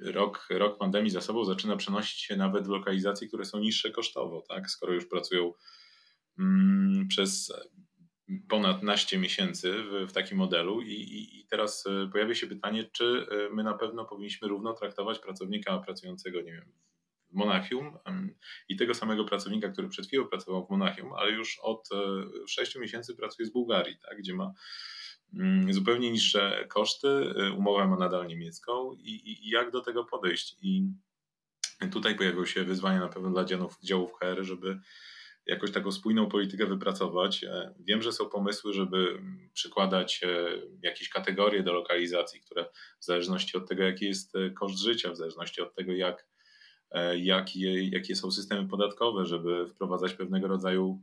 rok, 0.00 0.46
rok 0.50 0.78
pandemii 0.78 1.10
za 1.10 1.20
sobą, 1.20 1.44
zaczyna 1.44 1.76
przenosić 1.76 2.20
się 2.20 2.36
nawet 2.36 2.66
w 2.66 2.70
lokalizacje, 2.70 3.28
które 3.28 3.44
są 3.44 3.58
niższe 3.58 3.90
kosztowo, 3.90 4.42
tak? 4.48 4.70
skoro 4.70 4.92
już 4.92 5.06
pracują 5.06 5.52
mm, 6.38 7.08
przez 7.08 7.52
ponad 8.48 8.82
naście 8.82 9.18
miesięcy 9.18 9.72
w, 9.82 10.10
w 10.10 10.12
takim 10.12 10.38
modelu 10.38 10.80
I, 10.80 10.92
i, 10.92 11.40
i, 11.40 11.46
teraz 11.46 11.86
e, 11.86 12.08
pojawia 12.12 12.34
się 12.34 12.46
pytanie, 12.46 12.84
czy 12.92 13.26
e, 13.30 13.54
my 13.54 13.62
na 13.62 13.74
pewno 13.74 14.04
powinniśmy 14.04 14.48
równo 14.48 14.72
traktować 14.72 15.18
pracownika 15.18 15.78
pracującego, 15.78 16.40
nie 16.40 16.52
wiem, 16.52 16.72
w 17.30 17.34
Monachium 17.34 17.98
i 18.68 18.76
tego 18.76 18.94
samego 18.94 19.24
pracownika, 19.24 19.68
który 19.68 19.88
przed 19.88 20.06
chwilą 20.06 20.26
pracował 20.26 20.66
w 20.66 20.70
Monachium, 20.70 21.12
ale 21.12 21.32
już 21.32 21.58
od 21.62 21.88
6 22.48 22.76
e, 22.76 22.80
miesięcy 22.80 23.16
pracuje 23.16 23.46
z 23.46 23.52
Bułgarii, 23.52 23.96
tak, 24.08 24.18
gdzie 24.18 24.34
ma 24.34 24.52
mm, 25.34 25.72
zupełnie 25.72 26.10
niższe 26.10 26.66
koszty, 26.68 27.34
umowę 27.56 27.86
ma 27.86 27.96
nadal 27.96 28.26
niemiecką 28.26 28.92
i, 28.92 29.46
i 29.46 29.50
jak 29.50 29.70
do 29.70 29.80
tego 29.80 30.04
podejść. 30.04 30.56
I 30.62 30.92
tutaj 31.92 32.16
pojawią 32.16 32.46
się 32.46 32.64
wyzwania 32.64 33.00
na 33.00 33.08
pewno 33.08 33.30
dla 33.30 33.44
działów, 33.44 33.78
działów 33.82 34.12
HR, 34.12 34.44
żeby 34.44 34.80
jakoś 35.48 35.72
taką 35.72 35.92
spójną 35.92 36.28
politykę 36.28 36.66
wypracować. 36.66 37.44
E, 37.44 37.74
wiem, 37.80 38.02
że 38.02 38.12
są 38.12 38.28
pomysły, 38.28 38.72
żeby 38.72 39.22
przykładać 39.52 40.20
e, 40.24 40.28
jakieś 40.82 41.08
kategorie 41.08 41.62
do 41.62 41.72
lokalizacji, 41.72 42.40
które 42.40 42.64
w 43.00 43.04
zależności 43.04 43.56
od 43.56 43.68
tego, 43.68 43.82
jaki 43.82 44.04
jest 44.04 44.36
e, 44.36 44.50
koszt 44.50 44.78
życia, 44.78 45.10
w 45.10 45.16
zależności 45.16 45.60
od 45.60 45.74
tego, 45.74 45.92
jak, 45.92 46.28
jakie, 47.16 47.88
jakie 47.88 48.16
są 48.16 48.30
systemy 48.30 48.68
podatkowe, 48.68 49.26
żeby 49.26 49.66
wprowadzać 49.68 50.14
pewnego 50.14 50.48
rodzaju 50.48 51.02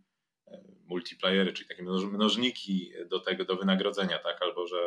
multiplayery, 0.85 1.53
czyli 1.53 1.69
takie 1.69 1.83
mnożniki 1.83 2.91
do 3.09 3.19
tego, 3.19 3.45
do 3.45 3.55
wynagrodzenia, 3.55 4.19
tak, 4.19 4.41
albo 4.41 4.67
że 4.67 4.77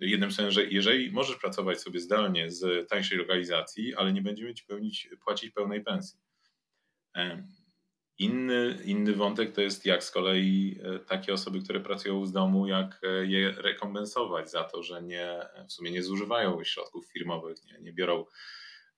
jednym 0.00 0.32
słowem, 0.32 0.52
że 0.52 0.64
jeżeli 0.64 1.10
możesz 1.10 1.36
pracować 1.36 1.80
sobie 1.80 2.00
zdalnie 2.00 2.50
z 2.50 2.88
tańszej 2.88 3.18
lokalizacji, 3.18 3.94
ale 3.94 4.12
nie 4.12 4.22
będziemy 4.22 4.54
ci 4.54 4.64
pełnić, 4.64 5.08
płacić 5.24 5.50
pełnej 5.50 5.84
pensji. 5.84 6.18
Inny, 8.20 8.78
inny 8.84 9.12
wątek 9.12 9.52
to 9.52 9.60
jest, 9.60 9.86
jak 9.86 10.04
z 10.04 10.10
kolei 10.10 10.78
e, 10.82 10.98
takie 10.98 11.32
osoby, 11.32 11.60
które 11.60 11.80
pracują 11.80 12.26
z 12.26 12.32
domu, 12.32 12.66
jak 12.66 13.00
e, 13.02 13.26
je 13.26 13.52
rekompensować 13.52 14.50
za 14.50 14.64
to, 14.64 14.82
że 14.82 15.02
nie, 15.02 15.38
w 15.68 15.72
sumie 15.72 15.90
nie 15.90 16.02
zużywają 16.02 16.64
środków 16.64 17.06
firmowych, 17.12 17.64
nie, 17.64 17.78
nie 17.80 17.92
biorą 17.92 18.24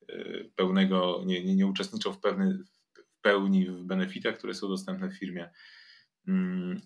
e, 0.08 0.44
pełnego, 0.56 1.22
nie, 1.26 1.44
nie, 1.44 1.56
nie 1.56 1.66
uczestniczą 1.66 2.12
w, 2.12 2.20
pewny, 2.20 2.58
w 2.94 3.20
pełni 3.20 3.66
w 3.66 3.84
benefitach, 3.84 4.38
które 4.38 4.54
są 4.54 4.68
dostępne 4.68 5.08
w 5.08 5.18
firmie. 5.18 5.50
Mm, 6.28 6.80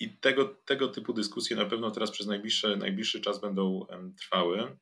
I 0.00 0.18
tego, 0.18 0.44
tego 0.44 0.88
typu 0.88 1.12
dyskusje 1.12 1.56
na 1.56 1.66
pewno 1.66 1.90
teraz 1.90 2.10
przez 2.10 2.26
najbliższy, 2.26 2.76
najbliższy 2.76 3.20
czas 3.20 3.40
będą 3.40 3.86
trwały. 4.18 4.76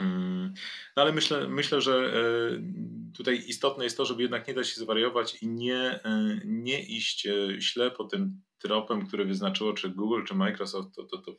Mm, 0.00 0.54
no 0.96 1.02
ale 1.02 1.12
myślę, 1.12 1.48
myślę, 1.48 1.80
że 1.80 1.92
e, 1.94 3.12
tutaj 3.16 3.44
istotne 3.48 3.84
jest 3.84 3.96
to, 3.96 4.04
żeby 4.04 4.22
jednak 4.22 4.48
nie 4.48 4.54
dać 4.54 4.68
się 4.68 4.80
zwariować 4.80 5.42
i 5.42 5.48
nie, 5.48 5.80
e, 6.04 6.40
nie 6.44 6.82
iść 6.82 7.26
e, 7.26 7.60
ślepo 7.60 8.04
tym 8.04 8.40
tropem, 8.58 9.06
który 9.06 9.24
wyznaczyło 9.24 9.72
czy 9.72 9.88
Google, 9.88 10.24
czy 10.24 10.34
Microsoft. 10.34 10.94
To, 10.94 11.04
to, 11.04 11.18
to 11.18 11.32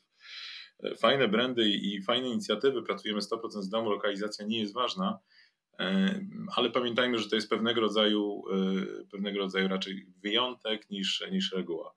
fajne 0.98 1.28
brandy 1.28 1.70
i 1.70 2.04
fajne 2.04 2.30
inicjatywy, 2.30 2.84
pracujemy 2.84 3.20
100% 3.20 3.62
z 3.62 3.70
domu, 3.70 3.90
lokalizacja 3.90 4.46
nie 4.46 4.60
jest 4.60 4.74
ważna, 4.74 5.20
ale 6.56 6.70
pamiętajmy, 6.72 7.20
że 7.20 7.30
to 7.30 7.36
jest 7.36 7.50
pewnego 7.50 7.82
rodzaju, 7.82 8.44
pewnego 9.12 9.40
rodzaju 9.40 9.68
raczej 9.68 10.08
wyjątek 10.24 10.90
niż, 10.90 11.24
niż 11.32 11.52
reguła. 11.52 11.94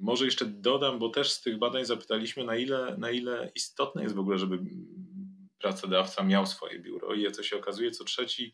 Może 0.00 0.24
jeszcze 0.24 0.46
dodam, 0.46 0.98
bo 0.98 1.08
też 1.08 1.32
z 1.32 1.42
tych 1.42 1.58
badań 1.58 1.84
zapytaliśmy, 1.84 2.44
na 2.44 2.56
ile, 2.56 2.96
na 2.98 3.10
ile 3.10 3.52
istotne 3.54 4.02
jest 4.02 4.14
w 4.14 4.18
ogóle, 4.18 4.38
żeby 4.38 4.58
pracodawca 5.58 6.22
miał 6.22 6.46
swoje 6.46 6.78
biuro. 6.78 7.14
I 7.14 7.32
co 7.32 7.42
się 7.42 7.56
okazuje, 7.56 7.90
co 7.90 8.04
trzeci 8.04 8.52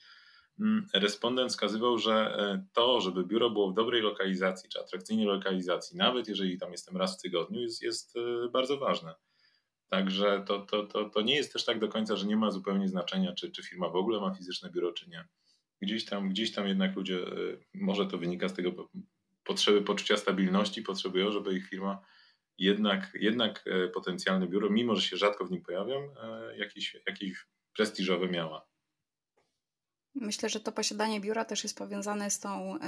mm, 0.61 0.87
respondent 0.95 1.51
wskazywał, 1.51 1.99
że 1.99 2.15
e, 2.15 2.67
to, 2.73 3.01
żeby 3.01 3.25
biuro 3.25 3.51
było 3.51 3.71
w 3.71 3.75
dobrej 3.75 4.03
lokalizacji, 4.03 4.69
czy 4.69 4.81
atrakcyjnej 4.81 5.27
lokalizacji, 5.27 5.97
nawet 5.97 6.29
jeżeli 6.29 6.59
tam 6.59 6.73
jestem 6.73 6.97
raz 6.97 7.19
w 7.19 7.23
tygodniu, 7.23 7.61
jest, 7.61 7.83
jest 7.83 8.17
e, 8.17 8.49
bardzo 8.49 8.79
ważne. 8.79 9.15
Także 9.89 10.45
to, 10.47 10.59
to, 10.59 10.87
to, 10.87 11.11
to 11.11 11.23
nie 11.23 11.35
jest 11.35 11.53
też 11.53 11.65
tak 11.65 11.79
do 11.79 11.89
końca, 11.89 12.17
że 12.17 12.27
nie 12.27 12.37
ma 12.37 12.51
zupełnie 12.51 12.89
znaczenia, 12.89 13.33
czy, 13.33 13.51
czy 13.51 13.63
firma 13.63 13.89
w 13.89 13.97
ogóle 13.97 14.21
ma 14.21 14.35
fizyczne 14.35 14.71
biuro, 14.71 14.93
czy 14.93 15.11
nie. 15.11 15.25
Gdzieś 15.83 16.05
tam, 16.05 16.29
gdzieś 16.29 16.53
tam 16.53 16.69
jednak 16.69 16.97
ludzie, 16.97 17.19
e, 17.19 17.33
może 17.75 18.07
to 18.07 18.19
wynika 18.19 18.49
z 18.49 18.55
tego 18.55 18.89
potrzeby 19.47 19.83
poczucia 19.83 20.17
stabilności 20.17 20.83
potrzebują, 20.83 21.33
żeby 21.33 21.55
ich 21.55 21.69
firma 21.69 22.01
jednak, 22.59 23.11
jednak 23.15 23.65
e, 23.67 23.89
potencjalne 23.89 24.47
biuro, 24.47 24.71
mimo 24.71 24.95
że 24.95 25.03
się 25.03 25.17
rzadko 25.17 25.45
w 25.45 25.51
nim 25.51 25.63
pojawiam, 25.63 26.03
e, 26.03 26.57
jakieś, 26.57 26.97
jakieś 27.07 27.47
prestiżowe 27.73 28.29
miała. 28.29 28.67
Myślę, 30.15 30.49
że 30.49 30.61
to 30.61 30.73
posiadanie 30.73 31.21
biura 31.21 31.45
też 31.45 31.63
jest 31.63 31.79
powiązane 31.79 32.31
z 32.31 32.41
tą 32.41 32.77
y, 32.77 32.79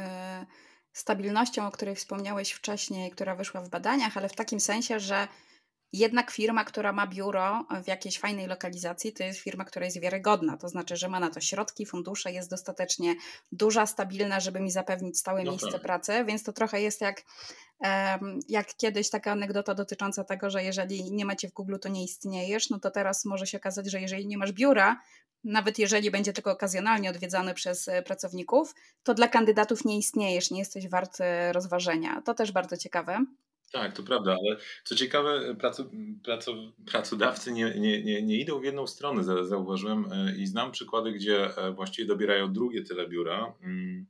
stabilnością, 0.93 1.67
o 1.67 1.71
której 1.71 1.97
wspomniałeś 1.97 2.53
wcześniej, 2.53 3.11
która 3.11 3.37
wyszła 3.37 3.61
w 3.61 3.69
badaniach, 3.69 4.17
ale 4.17 4.29
w 4.29 4.35
takim 4.35 4.61
sensie, 4.61 5.01
że 5.01 5.29
jednak 5.93 6.31
firma, 6.31 6.65
która 6.65 6.93
ma 6.93 7.07
biuro 7.07 7.67
w 7.85 7.89
jakiejś 7.89 8.19
fajnej 8.19 8.47
lokalizacji, 8.47 9.13
to 9.13 9.23
jest 9.23 9.41
firma, 9.41 9.65
która 9.65 9.85
jest 9.85 10.01
wiarygodna. 10.01 10.57
To 10.57 10.69
znaczy, 10.69 10.97
że 10.97 11.09
ma 11.09 11.21
na 11.21 11.31
to 11.31 11.41
środki, 11.41 11.87
fundusze, 11.87 12.33
jest 12.33 12.51
dostatecznie 12.51 13.15
duża, 13.53 13.87
stabilna, 13.87 14.41
żeby 14.41 14.61
mi 14.61 14.71
zapewnić 14.71 15.19
stałe 15.19 15.45
no 15.45 15.51
miejsce 15.51 15.73
tak. 15.73 15.83
pracy, 15.83 16.25
więc 16.25 16.43
to 16.43 16.53
trochę 16.53 16.81
jest 16.81 17.01
jak, 17.01 17.23
jak 18.49 18.77
kiedyś 18.77 19.11
taka 19.11 19.33
anegdota 19.33 19.75
dotycząca 19.75 20.25
tego, 20.25 20.51
że 20.51 20.65
jeżeli 20.65 21.13
nie 21.13 21.25
macie 21.25 21.49
w 21.49 21.53
Google, 21.53 21.77
to 21.81 21.89
nie 21.89 22.05
istniejesz, 22.05 22.71
no 22.71 22.81
to 22.81 22.91
teraz 22.91 23.25
może 23.25 23.47
się 23.47 23.59
okazać, 23.59 23.91
że 23.91 24.01
jeżeli 24.01 24.27
nie 24.27 24.39
masz 24.39 24.53
biura, 24.53 25.01
nawet 25.45 25.79
jeżeli 25.79 26.11
będzie 26.11 26.33
tylko 26.33 26.51
okazjonalnie 26.51 27.11
odwiedzany 27.11 27.55
przez 27.55 27.89
e, 27.89 28.03
pracowników, 28.03 28.75
to 29.03 29.15
dla 29.15 29.29
kandydatów 29.29 29.85
nie 29.85 29.99
istniejesz, 29.99 30.51
nie 30.51 30.59
jesteś 30.59 30.89
wart 30.89 31.21
e, 31.21 31.53
rozważenia. 31.53 32.23
To 32.25 32.35
też 32.35 32.53
bardzo 32.53 32.77
ciekawe. 32.77 33.25
Tak, 33.73 33.97
to 33.97 34.03
prawda, 34.03 34.33
ale 34.33 34.57
co 34.85 34.95
ciekawe, 34.95 35.55
pracu, 35.55 35.91
pracu, 36.25 36.73
pracodawcy 36.87 37.53
nie, 37.53 37.75
nie, 37.79 38.03
nie, 38.03 38.23
nie 38.23 38.37
idą 38.37 38.61
w 38.61 38.65
jedną 38.65 38.87
stronę, 38.87 39.45
zauważyłem 39.45 40.13
e, 40.13 40.37
i 40.37 40.47
znam 40.47 40.73
przykłady, 40.73 41.13
gdzie 41.13 41.57
e, 41.57 41.73
właściwie 41.73 42.09
dobierają 42.09 42.53
drugie 42.53 42.83
tyle 42.83 43.09
biura, 43.09 43.55
mm, 43.63 44.07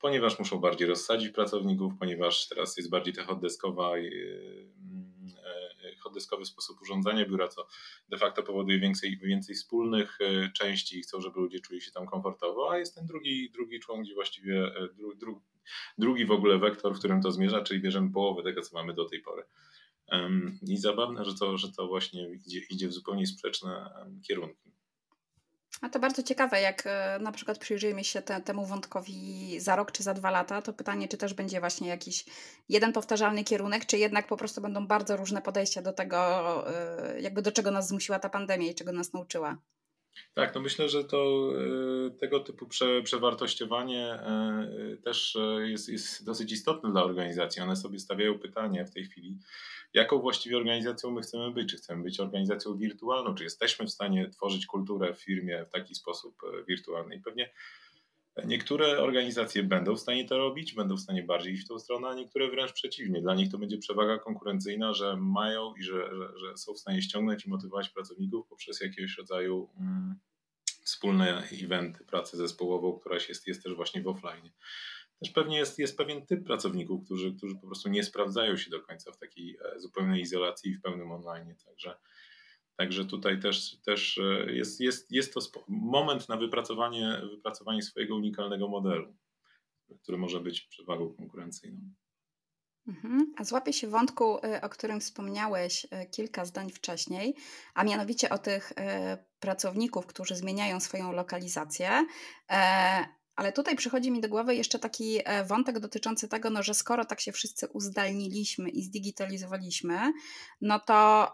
ponieważ 0.00 0.38
muszą 0.38 0.58
bardziej 0.58 0.88
rozsadzić 0.88 1.28
pracowników, 1.28 1.92
ponieważ 2.00 2.48
teraz 2.48 2.76
jest 2.76 2.90
bardziej 2.90 3.14
ta 3.14 3.24
hotdeskowy 6.00 6.44
sposób 6.44 6.80
urządzania 6.82 7.26
biura, 7.26 7.48
co 7.48 7.66
de 8.08 8.18
facto 8.18 8.42
powoduje 8.42 8.78
więcej, 8.78 9.18
więcej 9.18 9.54
wspólnych 9.54 10.18
e, 10.20 10.50
części 10.52 10.98
i 10.98 11.02
chcą, 11.02 11.20
żeby 11.20 11.40
ludzie 11.40 11.60
czuli 11.60 11.80
się 11.80 11.90
tam 11.90 12.06
komfortowo, 12.06 12.70
a 12.70 12.78
jest 12.78 12.94
ten 12.94 13.06
drugi, 13.06 13.50
drugi 13.50 13.80
człon, 13.80 14.02
gdzie 14.02 14.14
właściwie 14.14 14.70
dru, 14.94 15.14
dru, 15.14 15.42
drugi 15.98 16.26
w 16.26 16.30
ogóle 16.30 16.58
wektor, 16.58 16.94
w 16.94 16.98
którym 16.98 17.22
to 17.22 17.32
zmierza, 17.32 17.62
czyli 17.62 17.80
bierzemy 17.80 18.12
połowę 18.12 18.42
tego, 18.42 18.62
co 18.62 18.76
mamy 18.76 18.94
do 18.94 19.08
tej 19.08 19.22
pory. 19.22 19.42
I 20.62 20.76
zabawne, 20.76 21.24
że 21.24 21.34
to, 21.34 21.58
że 21.58 21.72
to 21.72 21.86
właśnie 21.86 22.28
idzie, 22.46 22.60
idzie 22.70 22.88
w 22.88 22.92
zupełnie 22.92 23.26
sprzeczne 23.26 23.90
kierunki. 24.28 24.76
A 25.80 25.88
to 25.88 25.98
bardzo 25.98 26.22
ciekawe, 26.22 26.60
jak 26.60 26.82
e, 26.86 27.18
na 27.20 27.32
przykład 27.32 27.58
przyjrzyjmy 27.58 28.04
się 28.04 28.22
te, 28.22 28.40
temu 28.40 28.66
wątkowi 28.66 29.60
za 29.60 29.76
rok 29.76 29.92
czy 29.92 30.02
za 30.02 30.14
dwa 30.14 30.30
lata, 30.30 30.62
to 30.62 30.72
pytanie, 30.72 31.08
czy 31.08 31.16
też 31.16 31.34
będzie 31.34 31.60
właśnie 31.60 31.88
jakiś 31.88 32.24
jeden 32.68 32.92
powtarzalny 32.92 33.44
kierunek, 33.44 33.86
czy 33.86 33.98
jednak 33.98 34.26
po 34.26 34.36
prostu 34.36 34.60
będą 34.60 34.86
bardzo 34.86 35.16
różne 35.16 35.42
podejścia 35.42 35.82
do 35.82 35.92
tego, 35.92 36.18
e, 36.70 37.20
jakby 37.20 37.42
do 37.42 37.52
czego 37.52 37.70
nas 37.70 37.88
zmusiła 37.88 38.18
ta 38.18 38.28
pandemia 38.28 38.70
i 38.70 38.74
czego 38.74 38.92
nas 38.92 39.12
nauczyła. 39.12 39.56
Tak, 40.34 40.54
no 40.54 40.60
myślę, 40.60 40.88
że 40.88 41.04
to 41.04 41.50
e, 42.06 42.10
tego 42.10 42.40
typu 42.40 42.66
prze, 42.66 43.02
przewartościowanie 43.02 44.12
e, 44.12 44.96
też 45.04 45.36
e, 45.36 45.68
jest, 45.68 45.88
jest 45.88 46.24
dosyć 46.24 46.52
istotne 46.52 46.90
dla 46.90 47.04
organizacji. 47.04 47.62
One 47.62 47.76
sobie 47.76 47.98
stawiają 47.98 48.38
pytanie 48.38 48.84
w 48.84 48.90
tej 48.90 49.04
chwili, 49.04 49.38
jaką 49.94 50.18
właściwie 50.18 50.56
organizacją 50.56 51.10
my 51.10 51.20
chcemy 51.20 51.50
być. 51.50 51.70
Czy 51.70 51.76
chcemy 51.76 52.02
być 52.02 52.20
organizacją 52.20 52.76
wirtualną, 52.76 53.34
czy 53.34 53.44
jesteśmy 53.44 53.86
w 53.86 53.90
stanie 53.90 54.30
tworzyć 54.30 54.66
kulturę 54.66 55.14
w 55.14 55.22
firmie 55.22 55.64
w 55.64 55.70
taki 55.70 55.94
sposób 55.94 56.42
wirtualny. 56.68 57.14
I 57.14 57.20
pewnie 57.20 57.50
Niektóre 58.44 58.98
organizacje 58.98 59.62
będą 59.62 59.96
w 59.96 60.00
stanie 60.00 60.28
to 60.28 60.38
robić, 60.38 60.74
będą 60.74 60.96
w 60.96 61.00
stanie 61.00 61.22
bardziej 61.22 61.52
iść 61.52 61.64
w 61.64 61.68
tą 61.68 61.78
stronę, 61.78 62.08
a 62.08 62.14
niektóre 62.14 62.50
wręcz 62.50 62.72
przeciwnie. 62.72 63.22
Dla 63.22 63.34
nich 63.34 63.52
to 63.52 63.58
będzie 63.58 63.78
przewaga 63.78 64.18
konkurencyjna, 64.18 64.92
że 64.92 65.16
mają 65.16 65.74
i 65.74 65.82
że, 65.82 66.16
że, 66.16 66.38
że 66.38 66.56
są 66.56 66.74
w 66.74 66.78
stanie 66.78 67.02
ściągnąć 67.02 67.46
i 67.46 67.50
motywować 67.50 67.88
pracowników 67.88 68.46
poprzez 68.48 68.80
jakiegoś 68.80 69.18
rodzaju 69.18 69.68
mm, 69.80 70.14
wspólne 70.84 71.42
eventy, 71.62 72.04
pracę 72.04 72.36
zespołową, 72.36 72.98
która 72.98 73.16
jest, 73.28 73.46
jest 73.46 73.62
też 73.62 73.74
właśnie 73.74 74.02
w 74.02 74.08
offline. 74.08 74.50
Też 75.20 75.30
pewnie 75.30 75.56
jest, 75.56 75.78
jest 75.78 75.96
pewien 75.96 76.26
typ 76.26 76.44
pracowników, 76.44 77.04
którzy, 77.04 77.34
którzy 77.36 77.54
po 77.54 77.66
prostu 77.66 77.88
nie 77.88 78.04
sprawdzają 78.04 78.56
się 78.56 78.70
do 78.70 78.80
końca 78.80 79.12
w 79.12 79.18
takiej 79.18 79.58
e, 79.64 79.80
zupełnej 79.80 80.20
izolacji 80.20 80.70
i 80.70 80.74
w 80.74 80.82
pełnym 80.82 81.12
online. 81.12 81.54
Także 81.64 81.96
Także 82.76 83.04
tutaj 83.04 83.40
też, 83.40 83.76
też 83.84 84.20
jest, 84.46 84.80
jest, 84.80 85.12
jest 85.12 85.34
to 85.34 85.40
moment 85.68 86.28
na 86.28 86.36
wypracowanie, 86.36 87.20
wypracowanie 87.30 87.82
swojego 87.82 88.16
unikalnego 88.16 88.68
modelu, 88.68 89.16
który 90.02 90.18
może 90.18 90.40
być 90.40 90.60
przewagą 90.60 91.14
konkurencyjną. 91.14 91.80
Mhm. 92.88 93.32
A 93.36 93.44
złapię 93.44 93.72
się 93.72 93.88
wątku, 93.88 94.38
y, 94.46 94.60
o 94.60 94.68
którym 94.68 95.00
wspomniałeś 95.00 95.84
y, 95.84 96.06
kilka 96.10 96.44
zdań 96.44 96.70
wcześniej, 96.70 97.34
a 97.74 97.84
mianowicie 97.84 98.30
o 98.30 98.38
tych 98.38 98.72
pracowników, 99.40 100.06
którzy 100.06 100.36
zmieniają 100.36 100.80
swoją 100.80 101.12
lokalizację. 101.12 102.06
E, 102.50 103.06
ale 103.36 103.52
tutaj 103.52 103.76
przychodzi 103.76 104.10
mi 104.10 104.20
do 104.20 104.28
głowy 104.28 104.54
jeszcze 104.54 104.78
taki 104.78 105.18
e, 105.24 105.44
wątek 105.44 105.78
dotyczący 105.78 106.28
tego, 106.28 106.50
no, 106.50 106.62
że 106.62 106.74
skoro 106.74 107.04
tak 107.04 107.20
się 107.20 107.32
wszyscy 107.32 107.68
uzdalniliśmy 107.68 108.68
i 108.70 108.82
zdigitalizowaliśmy, 108.82 110.12
no 110.60 110.80
to 110.80 111.32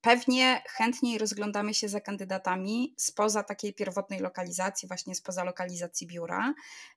pewnie 0.00 0.62
chętniej 0.68 1.18
rozglądamy 1.18 1.74
się 1.74 1.88
za 1.88 2.00
kandydatami 2.00 2.94
spoza 2.96 3.42
takiej 3.42 3.74
pierwotnej 3.74 4.20
lokalizacji, 4.20 4.88
właśnie 4.88 5.14
spoza 5.14 5.44
lokalizacji 5.44 6.06
biura. 6.06 6.54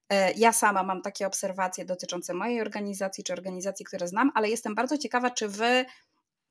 E, 0.09 0.31
ja 0.31 0.53
sama 0.53 0.83
mam 0.83 1.01
takie 1.01 1.27
obserwacje 1.27 1.85
dotyczące 1.85 2.33
mojej 2.33 2.61
organizacji 2.61 3.23
czy 3.23 3.33
organizacji, 3.33 3.85
które 3.85 4.07
znam, 4.07 4.31
ale 4.35 4.49
jestem 4.49 4.75
bardzo 4.75 4.97
ciekawa, 4.97 5.29
czy 5.31 5.47
wy 5.47 5.85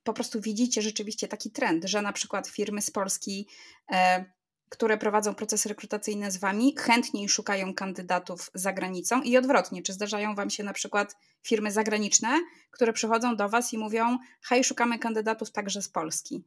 po 0.04 0.12
prostu 0.12 0.40
widzicie 0.40 0.82
rzeczywiście 0.82 1.28
taki 1.28 1.50
trend, 1.50 1.84
że 1.84 2.02
na 2.02 2.12
przykład 2.12 2.48
firmy 2.48 2.82
z 2.82 2.90
Polski 2.90 3.48
e, 3.92 4.24
które 4.72 4.98
prowadzą 4.98 5.34
procesy 5.34 5.68
rekrutacyjne 5.68 6.30
z 6.30 6.36
Wami, 6.36 6.74
chętniej 6.78 7.28
szukają 7.28 7.74
kandydatów 7.74 8.50
za 8.54 8.72
granicą 8.72 9.22
i 9.22 9.36
odwrotnie. 9.36 9.82
Czy 9.82 9.92
zdarzają 9.92 10.34
Wam 10.34 10.50
się 10.50 10.64
na 10.64 10.72
przykład 10.72 11.16
firmy 11.42 11.72
zagraniczne, 11.72 12.40
które 12.70 12.92
przychodzą 12.92 13.36
do 13.36 13.48
Was 13.48 13.72
i 13.72 13.78
mówią: 13.78 14.18
Hej, 14.42 14.64
szukamy 14.64 14.98
kandydatów 14.98 15.50
także 15.50 15.82
z 15.82 15.88
Polski? 15.88 16.44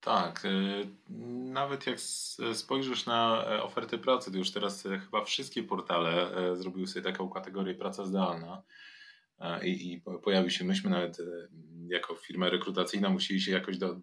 Tak. 0.00 0.44
Y, 0.44 0.86
nawet 1.52 1.86
jak 1.86 2.00
spojrzysz 2.54 3.06
na 3.06 3.44
e, 3.46 3.62
oferty 3.62 3.98
pracy, 3.98 4.32
to 4.32 4.38
już 4.38 4.50
teraz 4.50 4.86
e, 4.86 4.98
chyba 4.98 5.24
wszystkie 5.24 5.62
portale 5.62 6.36
e, 6.36 6.56
zrobiły 6.56 6.86
sobie 6.86 7.04
taką 7.04 7.28
kategorię 7.28 7.74
praca 7.74 8.04
zdalna. 8.04 8.62
I, 9.62 9.92
i 9.92 10.50
się, 10.50 10.64
myśmy 10.64 10.90
nawet 10.90 11.18
jako 11.88 12.14
firma 12.14 12.48
rekrutacyjna 12.50 13.10
musieli 13.10 13.40
się 13.40 13.52
jakoś 13.52 13.78
do, 13.78 13.96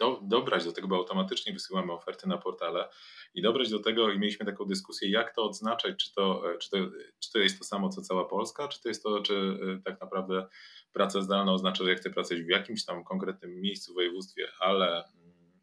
do, 0.00 0.20
dobrać 0.22 0.64
do 0.64 0.72
tego, 0.72 0.88
bo 0.88 0.96
automatycznie 0.96 1.52
wysyłamy 1.52 1.92
oferty 1.92 2.28
na 2.28 2.38
portale 2.38 2.88
i 3.34 3.42
dobrać 3.42 3.70
do 3.70 3.78
tego 3.78 4.10
i 4.10 4.18
mieliśmy 4.18 4.46
taką 4.46 4.64
dyskusję, 4.64 5.10
jak 5.10 5.34
to 5.34 5.44
odznaczać, 5.44 5.96
czy 5.96 6.12
to, 6.14 6.42
czy 6.60 6.70
to, 6.70 6.76
czy 7.20 7.32
to 7.32 7.38
jest 7.38 7.58
to 7.58 7.64
samo, 7.64 7.88
co 7.88 8.02
cała 8.02 8.24
Polska, 8.24 8.68
czy 8.68 8.82
to 8.82 8.88
jest 8.88 9.02
to, 9.02 9.22
czy 9.22 9.34
e, 9.34 9.82
tak 9.84 10.00
naprawdę 10.00 10.46
praca 10.92 11.20
zdalna 11.20 11.52
oznacza, 11.52 11.84
że 11.84 11.90
ja 11.90 11.96
chcę 11.96 12.10
pracować 12.10 12.42
w 12.42 12.48
jakimś 12.48 12.84
tam 12.84 13.04
konkretnym 13.04 13.60
miejscu, 13.60 13.94
województwie, 13.94 14.48
ale 14.60 15.04
mm, 15.04 15.60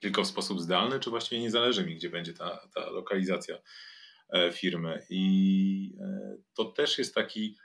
tylko 0.00 0.22
w 0.22 0.26
sposób 0.26 0.60
zdalny, 0.60 1.00
czy 1.00 1.10
właściwie 1.10 1.40
nie 1.40 1.50
zależy 1.50 1.86
mi, 1.86 1.96
gdzie 1.96 2.10
będzie 2.10 2.32
ta, 2.34 2.68
ta 2.74 2.90
lokalizacja 2.90 3.58
e, 4.32 4.52
firmy. 4.52 5.06
I 5.10 5.96
e, 6.00 6.36
to 6.54 6.64
też 6.64 6.98
jest 6.98 7.14
taki 7.14 7.56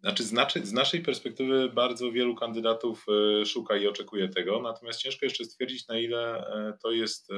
znaczy 0.00 0.24
z, 0.24 0.32
naszej, 0.32 0.66
z 0.66 0.72
naszej 0.72 1.02
perspektywy 1.02 1.70
bardzo 1.74 2.12
wielu 2.12 2.34
kandydatów 2.34 3.06
e, 3.08 3.46
szuka 3.46 3.76
i 3.76 3.86
oczekuje 3.86 4.28
tego, 4.28 4.62
natomiast 4.62 5.00
ciężko 5.00 5.26
jeszcze 5.26 5.44
stwierdzić, 5.44 5.88
na 5.88 5.98
ile 5.98 6.46
e, 6.46 6.78
to 6.82 6.90
jest 6.90 7.30
e, 7.30 7.34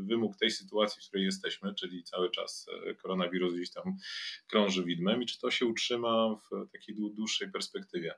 wymóg 0.00 0.36
tej 0.36 0.50
sytuacji, 0.50 1.02
w 1.02 1.08
której 1.08 1.24
jesteśmy, 1.24 1.74
czyli 1.74 2.04
cały 2.04 2.30
czas 2.30 2.66
koronawirus 3.02 3.54
gdzieś 3.54 3.70
tam 3.70 3.96
krąży 4.50 4.84
widmem 4.84 5.22
i 5.22 5.26
czy 5.26 5.38
to 5.40 5.50
się 5.50 5.66
utrzyma 5.66 6.36
w 6.36 6.72
takiej 6.72 6.96
dłuższej 7.14 7.52
perspektywie. 7.52 8.14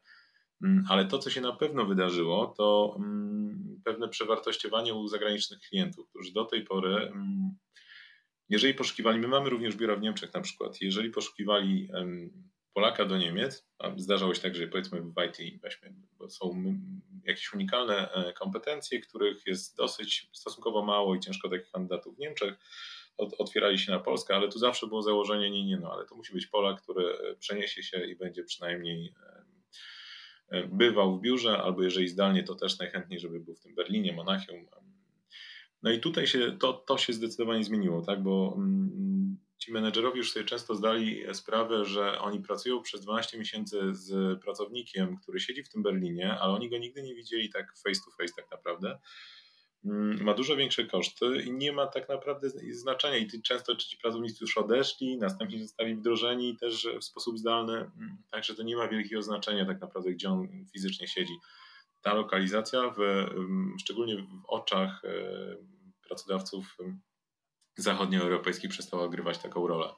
Mm, 0.63 0.85
ale 0.89 1.05
to, 1.05 1.19
co 1.19 1.31
się 1.31 1.41
na 1.41 1.53
pewno 1.53 1.87
wydarzyło, 1.87 2.55
to 2.57 2.97
mm, 2.99 3.81
pewne 3.85 4.09
przewartościowanie 4.09 4.95
u 4.95 5.09
zagranicznych 5.09 5.61
klientów, 5.61 6.09
którzy 6.09 6.33
do 6.33 6.45
tej 6.45 6.65
pory, 6.65 6.97
mm, 6.97 7.51
jeżeli 8.49 8.75
poszukiwali, 8.75 9.19
my 9.19 9.29
mamy 9.29 9.51
również 9.51 9.77
biura 9.77 9.97
w 9.97 10.01
Niemczech 10.01 10.35
na 10.35 10.41
przykład, 10.41 10.81
jeżeli 10.81 11.11
poszukiwali 11.11 11.89
Polaka 12.79 13.05
do 13.05 13.19
Niemiec, 13.19 13.69
a 13.79 13.93
zdarzało 13.97 14.35
się 14.35 14.41
tak, 14.41 14.55
że 14.55 14.67
powiedzmy 14.67 15.01
w 15.01 15.15
IT 15.27 15.61
weźmy, 15.63 15.95
bo 16.19 16.31
są 16.31 16.75
jakieś 17.25 17.55
unikalne 17.55 18.13
e, 18.13 18.33
kompetencje, 18.33 19.01
których 19.01 19.47
jest 19.47 19.77
dosyć 19.77 20.31
stosunkowo 20.33 20.85
mało 20.85 21.15
i 21.15 21.21
ciężko 21.21 21.49
takich 21.49 21.71
kandydatów 21.71 22.17
w 22.17 22.19
Niemczech, 22.19 22.55
otwierali 23.17 23.79
się 23.79 23.93
na 23.93 23.99
Polskę, 23.99 24.35
ale 24.35 24.49
tu 24.49 24.59
zawsze 24.59 24.87
było 24.87 25.03
założenie, 25.03 25.51
nie, 25.51 25.67
nie, 25.67 25.77
no, 25.77 25.93
ale 25.93 26.07
to 26.07 26.15
musi 26.15 26.33
być 26.33 26.47
Polak, 26.47 26.83
który 26.83 27.07
e, 27.07 27.35
przeniesie 27.37 27.83
się 27.83 28.05
i 28.07 28.17
będzie 28.17 28.45
przynajmniej 28.45 29.15
e, 30.51 30.67
bywał 30.67 31.19
w 31.19 31.21
biurze, 31.21 31.63
albo 31.63 31.83
jeżeli 31.83 32.09
zdalnie, 32.09 32.43
to 32.43 32.55
też 32.55 32.79
najchętniej, 32.79 33.21
żeby 33.21 33.41
był 33.41 33.55
w 33.55 33.61
tym 33.61 33.75
Berlinie, 33.75 34.13
Monachium. 34.13 34.67
No 35.83 35.91
i 35.91 36.01
tutaj 36.01 36.27
się 36.27 36.57
to, 36.61 36.73
to 36.73 36.99
się 36.99 37.13
zdecydowanie 37.13 37.65
zmieniło, 37.65 38.03
tak, 38.03 38.23
bo 38.23 38.55
mm, 38.57 39.39
ci 39.59 39.73
menedżerowie 39.73 40.19
już 40.19 40.33
sobie 40.33 40.45
często 40.45 40.75
zdali 40.75 41.35
sprawę, 41.35 41.85
że 41.85 42.19
oni 42.21 42.41
pracują 42.41 42.83
przez 42.83 43.01
12 43.01 43.39
miesięcy 43.39 43.81
z 43.91 44.41
pracownikiem, 44.43 45.17
który 45.17 45.41
siedzi 45.41 45.65
w 45.65 45.69
tym 45.69 45.83
Berlinie, 45.83 46.39
ale 46.41 46.53
oni 46.53 46.71
go 46.71 46.79
nigdy 46.79 47.03
nie 47.03 47.15
widzieli 47.15 47.51
tak 47.51 47.75
face 47.85 48.01
to 48.05 48.11
face 48.11 48.35
tak 48.37 48.51
naprawdę. 48.51 48.99
Mm, 49.85 50.25
ma 50.25 50.35
dużo 50.35 50.57
większe 50.57 50.85
koszty 50.85 51.43
i 51.43 51.53
nie 51.53 51.73
ma 51.73 51.87
tak 51.87 52.09
naprawdę 52.09 52.51
znaczenia. 52.71 53.17
I 53.17 53.43
często 53.43 53.77
ci 53.77 53.97
pracownicy 53.97 54.39
już 54.41 54.59
odeszli, 54.59 55.19
następnie 55.19 55.63
zostali 55.63 55.97
wdrożeni 55.97 56.57
też 56.57 56.89
w 57.01 57.05
sposób 57.05 57.39
zdalny, 57.39 57.73
mm, 57.73 58.19
także 58.31 58.55
to 58.55 58.63
nie 58.63 58.77
ma 58.77 58.89
wielkiego 58.89 59.23
znaczenia 59.23 59.67
tak 59.67 59.81
naprawdę, 59.81 60.13
gdzie 60.13 60.31
on 60.31 60.49
fizycznie 60.73 61.09
siedzi. 61.09 61.35
Ta 62.03 62.15
lokalizacja, 62.15 62.95
w, 62.99 63.01
szczególnie 63.81 64.17
w 64.17 64.45
oczach 64.49 65.05
e, 65.05 65.57
pracodawców 66.09 66.77
zachodnioeuropejskich 67.79 68.71
przestała 68.71 69.09
grywać 69.09 69.39
taką 69.39 69.67
rolę. 69.67 69.89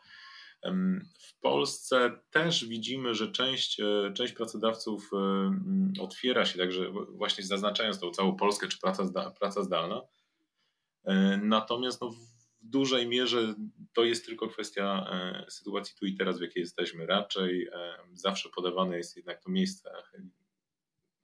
W 1.19 1.40
Polsce 1.40 2.21
też 2.31 2.64
widzimy, 2.64 3.14
że 3.14 3.33
część, 3.33 3.81
e, 3.81 4.12
część 4.14 4.33
pracodawców 4.33 5.11
e, 5.12 6.03
otwiera 6.03 6.47
się, 6.47 6.59
także 6.59 6.93
właśnie 7.09 7.45
zaznaczając 7.45 8.01
tą 8.01 8.11
całą 8.11 8.37
Polskę 8.37 8.69
czy 8.69 8.79
praca, 8.79 9.31
praca 9.38 9.62
zdalna. 9.62 10.03
E, 11.05 11.37
natomiast 11.43 12.01
no, 12.01 12.11
w 12.11 12.16
dużej 12.62 13.09
mierze 13.09 13.55
to 13.93 14.05
jest 14.05 14.27
tylko 14.27 14.49
kwestia 14.49 15.11
sytuacji 15.49 15.95
tu 15.99 16.07
i 16.07 16.14
teraz, 16.14 16.38
w 16.38 16.43
jakiej 16.43 16.61
jesteśmy. 16.61 17.07
Raczej 17.07 17.69
zawsze 18.12 18.49
podawane 18.49 18.97
jest 18.97 19.16
jednak 19.16 19.43
to 19.43 19.51
miejsce, 19.51 19.90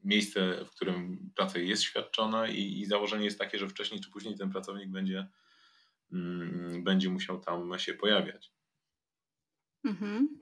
miejsce 0.05 0.65
w 0.65 0.71
którym 0.71 1.31
praca 1.37 1.59
jest 1.59 1.83
świadczona 1.83 2.49
i, 2.49 2.81
i 2.81 2.87
założenie 2.87 3.25
jest 3.25 3.39
takie, 3.39 3.59
że 3.59 3.69
wcześniej 3.69 4.01
czy 4.01 4.11
później 4.11 4.37
ten 4.37 4.51
pracownik 4.51 4.91
będzie 4.91 5.19
Mm, 5.19 5.29
będzie 6.83 7.11
musiał 7.11 7.41
tam 7.41 7.79
się 7.79 7.95
pojawiać. 7.95 8.53
Mhm. 9.85 10.41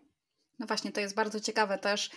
No 0.59 0.67
właśnie, 0.67 0.93
to 0.93 1.01
jest 1.01 1.15
bardzo 1.15 1.41
ciekawe 1.41 1.79
też, 1.79 2.11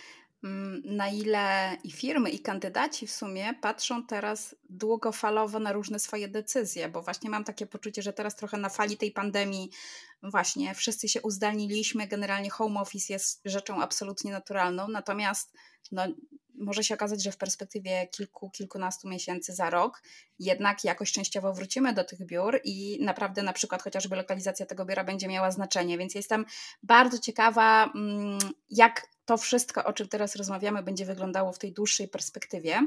mm, 0.44 0.82
na 0.84 1.08
ile 1.08 1.76
i 1.84 1.90
firmy, 1.90 2.30
i 2.30 2.40
kandydaci 2.40 3.06
w 3.06 3.12
sumie 3.12 3.54
patrzą 3.60 4.06
teraz 4.06 4.56
długofalowo 4.70 5.58
na 5.58 5.72
różne 5.72 5.98
swoje 5.98 6.28
decyzje, 6.28 6.88
bo 6.88 7.02
właśnie 7.02 7.30
mam 7.30 7.44
takie 7.44 7.66
poczucie, 7.66 8.02
że 8.02 8.12
teraz 8.12 8.36
trochę 8.36 8.56
na 8.56 8.68
fali 8.68 8.96
tej 8.96 9.12
pandemii 9.12 9.70
właśnie 10.22 10.74
wszyscy 10.74 11.08
się 11.08 11.22
uzdalniliśmy, 11.22 12.06
generalnie 12.08 12.50
home 12.50 12.80
office 12.80 13.12
jest 13.12 13.40
rzeczą 13.44 13.82
absolutnie 13.82 14.32
naturalną, 14.32 14.88
natomiast 14.88 15.52
no, 15.92 16.06
może 16.54 16.84
się 16.84 16.94
okazać, 16.94 17.22
że 17.22 17.32
w 17.32 17.36
perspektywie 17.36 18.06
kilku, 18.06 18.50
kilkunastu 18.50 19.08
miesięcy 19.08 19.54
za 19.54 19.70
rok 19.70 20.02
jednak 20.38 20.84
jakoś 20.84 21.12
częściowo 21.12 21.52
wrócimy 21.52 21.92
do 21.92 22.04
tych 22.04 22.26
biur 22.26 22.60
i 22.64 22.98
naprawdę 23.04 23.42
na 23.42 23.52
przykład 23.52 23.82
chociażby 23.82 24.16
lokalizacja 24.16 24.66
tego 24.66 24.84
biura 24.84 25.04
będzie 25.04 25.28
miała 25.28 25.50
znaczenie, 25.50 25.98
więc 25.98 26.14
jestem 26.14 26.44
bardzo 26.82 27.18
ciekawa, 27.18 27.92
mm, 27.94 28.38
jak 28.70 29.08
to 29.24 29.36
wszystko, 29.36 29.84
o 29.84 29.92
czym 29.92 30.08
teraz 30.08 30.36
rozmawiamy, 30.36 30.82
będzie 30.82 31.04
wyglądało 31.04 31.52
w 31.52 31.58
tej 31.58 31.72
dłuższej 31.72 32.08
perspektywie. 32.08 32.86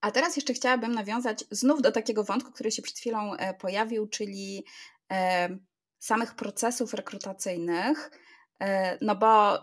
A 0.00 0.10
teraz 0.10 0.36
jeszcze 0.36 0.54
chciałabym 0.54 0.92
nawiązać 0.92 1.44
znów 1.50 1.82
do 1.82 1.92
takiego 1.92 2.24
wątku, 2.24 2.52
który 2.52 2.70
się 2.70 2.82
przed 2.82 2.98
chwilą 2.98 3.34
e, 3.34 3.54
pojawił, 3.54 4.06
czyli 4.06 4.64
e, 5.12 5.48
samych 5.98 6.34
procesów 6.34 6.94
rekrutacyjnych. 6.94 8.10
E, 8.60 8.98
no 9.00 9.16
bo 9.16 9.60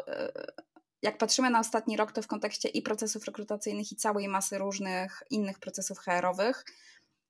jak 1.01 1.17
patrzymy 1.17 1.49
na 1.49 1.59
ostatni 1.59 1.97
rok, 1.97 2.11
to 2.11 2.21
w 2.21 2.27
kontekście 2.27 2.69
i 2.69 2.81
procesów 2.81 3.25
rekrutacyjnych, 3.25 3.91
i 3.91 3.95
całej 3.95 4.27
masy 4.27 4.57
różnych 4.57 5.23
innych 5.29 5.59
procesów 5.59 5.99
HR-owych, 5.99 6.65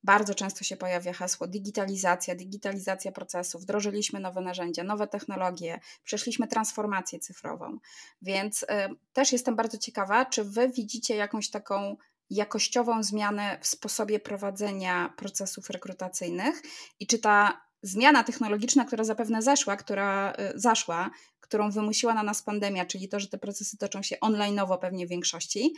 bardzo 0.04 0.36
często 0.36 0.64
się 0.64 0.78
pojawia 0.78 1.14
hasło 1.14 1.48
digitalizacja, 1.48 2.36
digitalizacja 2.36 3.12
procesów, 3.12 3.62
wdrożyliśmy 3.62 4.20
nowe 4.20 4.42
narzędzia, 4.42 4.84
nowe 4.84 5.08
technologie, 5.08 5.80
przeszliśmy 6.04 6.48
transformację 6.48 7.20
cyfrową. 7.20 7.78
Więc 8.22 8.64
y, 8.64 8.68
też 9.14 9.32
jestem 9.32 9.56
bardzo 9.56 9.78
ciekawa, 9.78 10.26
czy 10.26 10.44
Wy 10.44 10.70
widzicie 10.70 11.16
jakąś 11.16 11.50
taką 11.50 11.98
jakościową 12.30 13.04
zmianę 13.04 13.58
w 13.62 13.68
sposobie 13.68 14.20
prowadzenia 14.20 15.14
procesów 15.18 15.70
rekrutacyjnych 15.70 16.62
i 17.00 17.08
czy 17.08 17.20
ta 17.20 17.62
zmiana 17.84 18.24
technologiczna, 18.24 18.86
która 18.86 19.04
zapewne 19.04 19.42
zeszła, 19.42 19.78
która 19.78 20.34
y, 20.34 20.60
zaszła, 20.60 21.12
którą 21.40 21.72
wymusiła 21.72 22.14
na 22.14 22.24
nas 22.24 22.42
pandemia, 22.44 22.86
czyli 22.86 23.10
to, 23.10 23.20
że 23.20 23.28
te 23.28 23.38
procesy 23.38 23.78
toczą 23.78 24.04
się 24.04 24.16
online'owo 24.16 24.80
pewnie 24.80 25.06
w 25.06 25.10
większości, 25.10 25.74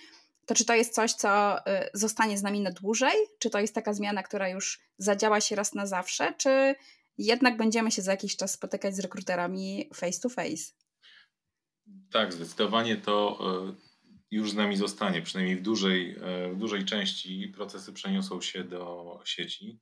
to 0.46 0.56
czy 0.56 0.66
to 0.66 0.76
jest 0.76 0.94
coś, 0.94 1.14
co 1.14 1.58
y, 1.58 1.62
zostanie 1.94 2.38
z 2.38 2.44
nami 2.44 2.62
na 2.62 2.72
dłużej? 2.72 3.16
Czy 3.40 3.50
to 3.50 3.60
jest 3.60 3.76
taka 3.76 3.94
zmiana, 3.94 4.24
która 4.24 4.50
już 4.50 4.80
zadziała 4.98 5.42
się 5.42 5.56
raz 5.56 5.74
na 5.74 5.88
zawsze? 5.88 6.34
Czy 6.38 6.76
jednak 7.18 7.58
będziemy 7.58 7.92
się 7.92 8.02
za 8.02 8.12
jakiś 8.12 8.38
czas 8.38 8.52
spotykać 8.52 8.96
z 8.96 9.00
rekruterami 9.00 9.90
face 9.94 10.20
to 10.20 10.30
face? 10.30 10.74
Tak, 12.12 12.34
zdecydowanie 12.34 12.98
to 12.98 13.40
y, 13.70 13.76
już 14.32 14.52
z 14.52 14.56
nami 14.56 14.78
zostanie. 14.78 15.22
Przynajmniej 15.22 15.58
w 15.58 15.62
dużej, 15.62 16.16
w 16.54 16.58
dużej 16.58 16.86
części 16.86 17.52
procesy 17.56 17.94
przeniosą 17.94 18.42
się 18.42 18.64
do 18.64 19.20
sieci. 19.26 19.80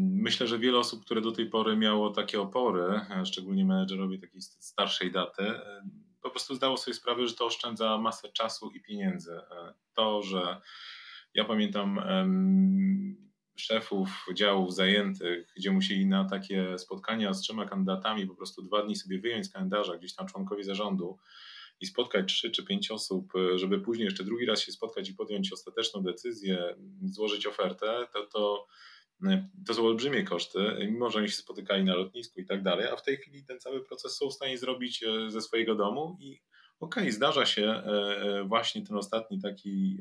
Myślę, 0.00 0.46
że 0.46 0.58
wiele 0.58 0.78
osób, 0.78 1.04
które 1.04 1.20
do 1.20 1.32
tej 1.32 1.46
pory 1.46 1.76
miało 1.76 2.10
takie 2.10 2.40
opory, 2.40 3.00
szczególnie 3.24 3.64
menedżerowie 3.64 4.18
takiej 4.18 4.40
starszej 4.40 5.12
daty, 5.12 5.44
po 6.24 6.30
prostu 6.30 6.54
zdało 6.54 6.76
sobie 6.76 6.94
sprawę, 6.94 7.28
że 7.28 7.34
to 7.34 7.46
oszczędza 7.46 7.98
masę 7.98 8.28
czasu 8.28 8.70
i 8.70 8.80
pieniędzy. 8.80 9.32
E, 9.32 9.74
to, 9.94 10.22
że 10.22 10.60
ja 11.34 11.44
pamiętam 11.44 12.00
szefów 13.56 14.26
działów 14.34 14.74
zajętych, 14.74 15.52
gdzie 15.56 15.70
musieli 15.70 16.06
na 16.06 16.24
takie 16.24 16.78
spotkania 16.78 17.34
z 17.34 17.40
trzema 17.40 17.66
kandydatami 17.66 18.26
po 18.26 18.34
prostu 18.34 18.62
dwa 18.62 18.82
dni 18.82 18.96
sobie 18.96 19.20
wyjąć 19.20 19.46
z 19.46 19.52
kalendarza, 19.52 19.96
gdzieś 19.96 20.14
tam 20.14 20.26
członkowie 20.26 20.64
zarządu 20.64 21.18
i 21.80 21.86
spotkać 21.86 22.32
trzy 22.32 22.50
czy 22.50 22.64
pięć 22.64 22.90
osób, 22.90 23.32
e, 23.36 23.58
żeby 23.58 23.80
później 23.80 24.04
jeszcze 24.04 24.24
drugi 24.24 24.46
raz 24.46 24.60
się 24.60 24.72
spotkać 24.72 25.08
i 25.08 25.14
podjąć 25.14 25.52
ostateczną 25.52 26.02
decyzję, 26.02 26.74
złożyć 27.02 27.46
ofertę, 27.46 28.06
to, 28.12 28.26
to 28.26 28.66
to 29.66 29.74
są 29.74 29.86
olbrzymie 29.86 30.24
koszty, 30.24 30.58
mimo 30.78 31.10
że 31.10 31.18
oni 31.18 31.28
się 31.28 31.36
spotykali 31.36 31.84
na 31.84 31.94
lotnisku 31.94 32.40
i 32.40 32.46
tak 32.46 32.62
dalej, 32.62 32.88
a 32.88 32.96
w 32.96 33.02
tej 33.02 33.16
chwili 33.16 33.44
ten 33.44 33.60
cały 33.60 33.84
proces 33.84 34.16
są 34.16 34.30
w 34.30 34.34
stanie 34.34 34.58
zrobić 34.58 35.02
e, 35.02 35.30
ze 35.30 35.40
swojego 35.40 35.74
domu 35.74 36.16
i 36.20 36.40
okej, 36.80 37.02
okay, 37.02 37.12
zdarza 37.12 37.46
się 37.46 37.62
e, 37.62 37.84
e, 37.86 38.44
właśnie 38.44 38.86
ten 38.86 38.96
ostatni 38.96 39.40
taki 39.40 39.98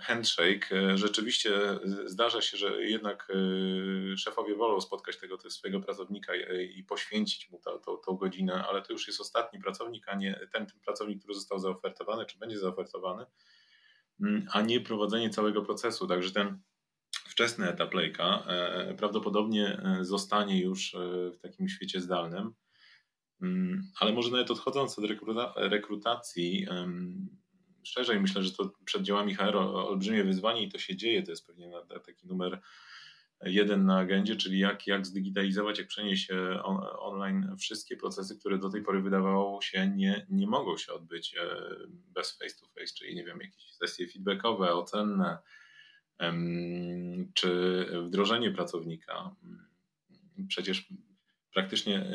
handshake. 0.00 0.68
Rzeczywiście 0.94 1.50
zdarza 2.04 2.42
się, 2.42 2.56
że 2.56 2.84
jednak 2.84 3.28
szefowie 4.16 4.54
wolą 4.54 4.80
spotkać 4.80 5.18
tego 5.18 5.50
swojego 5.50 5.80
pracownika 5.80 6.32
i 6.74 6.84
poświęcić 6.84 7.50
mu 7.50 7.58
tą, 7.58 7.78
tą, 7.78 7.96
tą 7.96 8.16
godzinę, 8.16 8.64
ale 8.68 8.82
to 8.82 8.92
już 8.92 9.06
jest 9.06 9.20
ostatni 9.20 9.60
pracownik, 9.60 10.08
a 10.08 10.14
nie 10.14 10.40
ten, 10.52 10.66
ten 10.66 10.80
pracownik, 10.80 11.18
który 11.18 11.34
został 11.34 11.58
zaofertowany, 11.58 12.26
czy 12.26 12.38
będzie 12.38 12.58
zaofertowany, 12.58 13.26
mm, 14.20 14.46
a 14.52 14.62
nie 14.62 14.80
prowadzenie 14.80 15.30
całego 15.30 15.62
procesu. 15.62 16.06
Także 16.06 16.30
ten 16.30 16.58
wczesny 17.28 17.68
etap 17.68 17.94
lejka 17.94 18.44
e, 18.46 18.94
prawdopodobnie 18.94 19.66
e, 19.66 20.04
zostanie 20.04 20.60
już 20.60 20.94
e, 20.94 20.98
w 21.30 21.38
takim 21.38 21.68
świecie 21.68 22.00
zdalnym. 22.00 22.52
Mm, 23.42 23.82
ale 24.00 24.12
może 24.12 24.30
nawet 24.30 24.50
odchodząc 24.50 24.98
od 24.98 25.04
rekruta 25.04 25.54
rekrutacji, 25.56 26.66
szerzej 27.82 28.20
myślę, 28.20 28.42
że 28.42 28.52
to 28.52 28.72
przed 28.84 29.02
działami 29.02 29.34
HR 29.34 29.56
olbrzymie 29.56 30.24
wyzwanie 30.24 30.62
i 30.62 30.68
to 30.68 30.78
się 30.78 30.96
dzieje. 30.96 31.22
To 31.22 31.30
jest 31.30 31.46
pewnie 31.46 31.70
taki 32.06 32.26
numer 32.26 32.60
jeden 33.44 33.86
na 33.86 33.98
agendzie, 33.98 34.36
czyli 34.36 34.58
jak, 34.58 34.86
jak 34.86 35.06
zdigitalizować, 35.06 35.78
jak 35.78 35.88
przenieść 35.88 36.30
on, 36.62 36.80
online 36.98 37.56
wszystkie 37.58 37.96
procesy, 37.96 38.38
które 38.38 38.58
do 38.58 38.70
tej 38.70 38.82
pory 38.82 39.02
wydawało 39.02 39.62
się 39.62 39.92
nie, 39.96 40.26
nie 40.30 40.46
mogą 40.46 40.76
się 40.76 40.92
odbyć 40.92 41.36
bez 41.88 42.38
face 42.38 42.56
to 42.60 42.66
face, 42.66 42.94
czyli 42.98 43.14
nie 43.14 43.24
wiem, 43.24 43.38
jakieś 43.40 43.74
sesje 43.74 44.08
feedbackowe, 44.08 44.72
ocenne, 44.72 45.38
czy 47.34 47.84
wdrożenie 48.06 48.50
pracownika. 48.50 49.36
Przecież 50.48 50.88
praktycznie, 51.52 52.06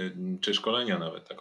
czy 0.42 0.54
szkolenia 0.54 1.00
nawet. 1.00 1.28
Tak 1.28 1.38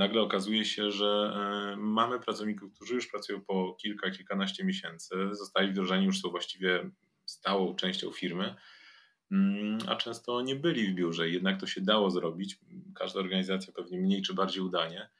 nagle 0.00 0.22
okazuje 0.22 0.64
się, 0.64 0.90
że 0.90 1.06
e, 1.06 1.76
mamy 1.76 2.20
pracowników, 2.20 2.72
którzy 2.74 2.94
już 2.94 3.06
pracują 3.06 3.40
po 3.40 3.76
kilka, 3.80 4.10
kilkanaście 4.10 4.64
miesięcy, 4.64 5.14
zostali 5.32 5.70
wdrożeni, 5.70 6.06
już 6.06 6.20
są 6.20 6.30
właściwie 6.30 6.90
stałą 7.26 7.76
częścią 7.76 8.12
firmy, 8.12 8.54
mm, 9.30 9.78
a 9.86 9.96
często 9.96 10.40
nie 10.42 10.56
byli 10.56 10.86
w 10.86 10.94
biurze. 10.94 11.28
Jednak 11.28 11.60
to 11.60 11.66
się 11.66 11.80
dało 11.80 12.10
zrobić. 12.10 12.58
Każda 12.94 13.20
organizacja 13.20 13.72
pewnie 13.72 13.98
mniej 13.98 14.22
czy 14.22 14.34
bardziej 14.34 14.62
udanie. 14.62 15.10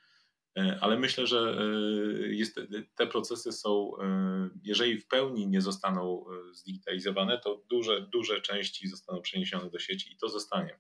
E, 0.59 0.79
ale 0.81 0.99
myślę, 0.99 1.27
że 1.27 1.59
e, 1.59 2.35
jest, 2.35 2.61
te 2.95 3.07
procesy 3.07 3.53
są, 3.53 3.93
e, 4.03 4.49
jeżeli 4.63 4.99
w 4.99 5.07
pełni 5.07 5.49
nie 5.49 5.61
zostaną 5.61 6.25
zdigitalizowane, 6.53 7.39
to 7.39 7.63
duże, 7.71 8.01
duże 8.01 8.41
części 8.41 8.89
zostaną 8.89 9.21
przeniesione 9.21 9.71
do 9.71 9.79
sieci 9.79 10.13
i 10.13 10.17
to 10.17 10.29
zostanie. 10.29 10.79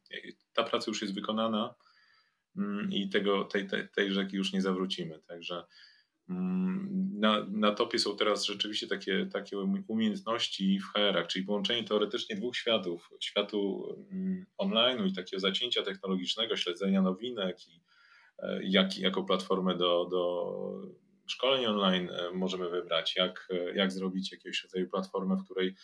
Ta 0.53 0.65
praca 0.65 0.85
już 0.91 1.03
jest 1.03 1.15
wykonana 1.15 1.75
mm, 2.57 2.93
i 2.93 3.09
tego, 3.09 3.45
tej, 3.45 3.69
tej, 3.69 3.89
tej 3.89 4.13
rzeki 4.13 4.37
już 4.37 4.53
nie 4.53 4.63
zawrócimy. 4.63 5.21
Także 5.29 5.65
mm, 6.29 7.11
na, 7.21 7.47
na 7.51 7.75
topie 7.75 7.99
są 7.99 8.17
teraz 8.17 8.45
rzeczywiście 8.45 8.87
takie, 8.87 9.27
takie 9.33 9.59
umiejętności 9.89 10.81
w 10.81 10.85
HR-ach, 10.85 11.27
czyli 11.27 11.45
połączenie 11.45 11.85
teoretycznie 11.85 12.37
dwóch 12.37 12.57
światów, 12.57 13.11
światu 13.21 13.89
mm, 14.13 14.47
online 14.59 15.07
i 15.07 15.13
takiego 15.13 15.41
zacięcia 15.41 15.83
technologicznego, 15.83 16.57
śledzenia 16.57 17.03
nowinek 17.03 17.69
i 17.69 17.81
jak, 18.63 18.99
jaką 18.99 19.25
platformę 19.25 19.77
do, 19.77 20.09
do 20.11 20.21
szkoleń 21.31 21.67
online 21.67 22.11
e, 22.11 22.31
możemy 22.33 22.71
wybrać, 22.71 23.17
jak, 23.17 23.49
e, 23.51 23.75
jak 23.75 23.93
zrobić 23.93 24.33
jakiegoś 24.33 24.63
rodzaju 24.63 24.89
platformę, 24.89 25.37
w 25.37 25.45
której 25.45 25.75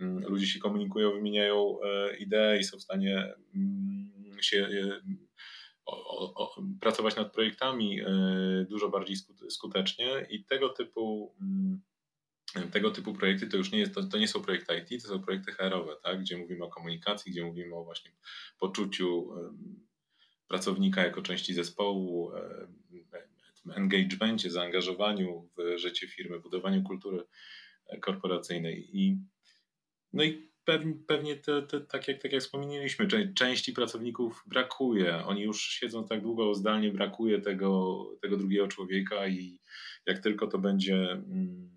mm, 0.00 0.24
ludzie 0.24 0.46
się 0.46 0.58
komunikują, 0.58 1.12
wymieniają 1.12 1.78
e, 1.82 2.16
idee 2.16 2.60
i 2.60 2.64
są 2.64 2.78
w 2.78 2.82
stanie 2.82 3.34
mm, 3.54 4.36
się 4.40 4.68
o, 5.86 6.34
o, 6.34 6.62
pracować 6.80 7.16
nad 7.16 7.32
projektami 7.32 8.00
dużo 8.68 8.88
bardziej 8.88 9.16
skutecznie 9.48 10.26
i 10.30 10.44
tego 10.44 10.68
typu 10.68 11.34
mm, 11.40 11.80
tego 12.72 12.90
typu 12.90 13.14
projekty 13.14 13.46
to 13.46 13.56
już 13.56 13.72
nie, 13.72 13.78
jest, 13.78 13.94
to, 13.94 14.02
to 14.02 14.18
nie 14.18 14.28
są 14.28 14.42
projekty 14.42 14.78
IT, 14.78 15.02
to 15.02 15.08
są 15.08 15.22
projekty 15.22 15.52
HR-owe, 15.52 15.96
tak? 16.02 16.20
gdzie 16.20 16.36
mówimy 16.36 16.64
o 16.64 16.68
komunikacji, 16.68 17.32
gdzie 17.32 17.44
mówimy 17.44 17.74
o 17.74 17.84
właśnie 17.84 18.10
poczuciu 18.58 19.28
pracownika 20.48 21.04
jako 21.04 21.22
części 21.22 21.54
zespołu, 21.54 22.32
e, 22.34 22.66
engagementie, 23.74 24.50
zaangażowaniu 24.50 25.48
w 25.56 25.78
życie 25.78 26.08
firmy, 26.08 26.40
budowaniu 26.40 26.82
kultury 26.82 27.24
korporacyjnej. 28.00 28.96
I, 28.96 29.18
no 30.12 30.24
i 30.24 30.50
pewnie, 30.64 30.94
pewnie 31.06 31.36
te, 31.36 31.62
te, 31.62 31.80
tak, 31.80 32.08
jak, 32.08 32.22
tak 32.22 32.32
jak 32.32 32.42
wspomnieliśmy, 32.42 33.08
części 33.34 33.72
pracowników 33.72 34.44
brakuje. 34.46 35.24
Oni 35.24 35.42
już 35.42 35.62
siedzą 35.62 36.06
tak 36.06 36.22
długo 36.22 36.54
zdalnie, 36.54 36.92
brakuje 36.92 37.40
tego, 37.40 38.02
tego 38.22 38.36
drugiego 38.36 38.68
człowieka 38.68 39.28
i 39.28 39.60
jak 40.06 40.18
tylko 40.18 40.46
to 40.46 40.58
będzie 40.58 41.12
mm, 41.12 41.70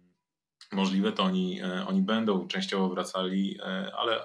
możliwe, 0.72 1.12
to 1.12 1.24
oni, 1.24 1.62
e, 1.62 1.86
oni 1.88 2.02
będą 2.02 2.48
częściowo 2.48 2.90
wracali, 2.90 3.60
e, 3.60 3.92
ale, 3.96 4.22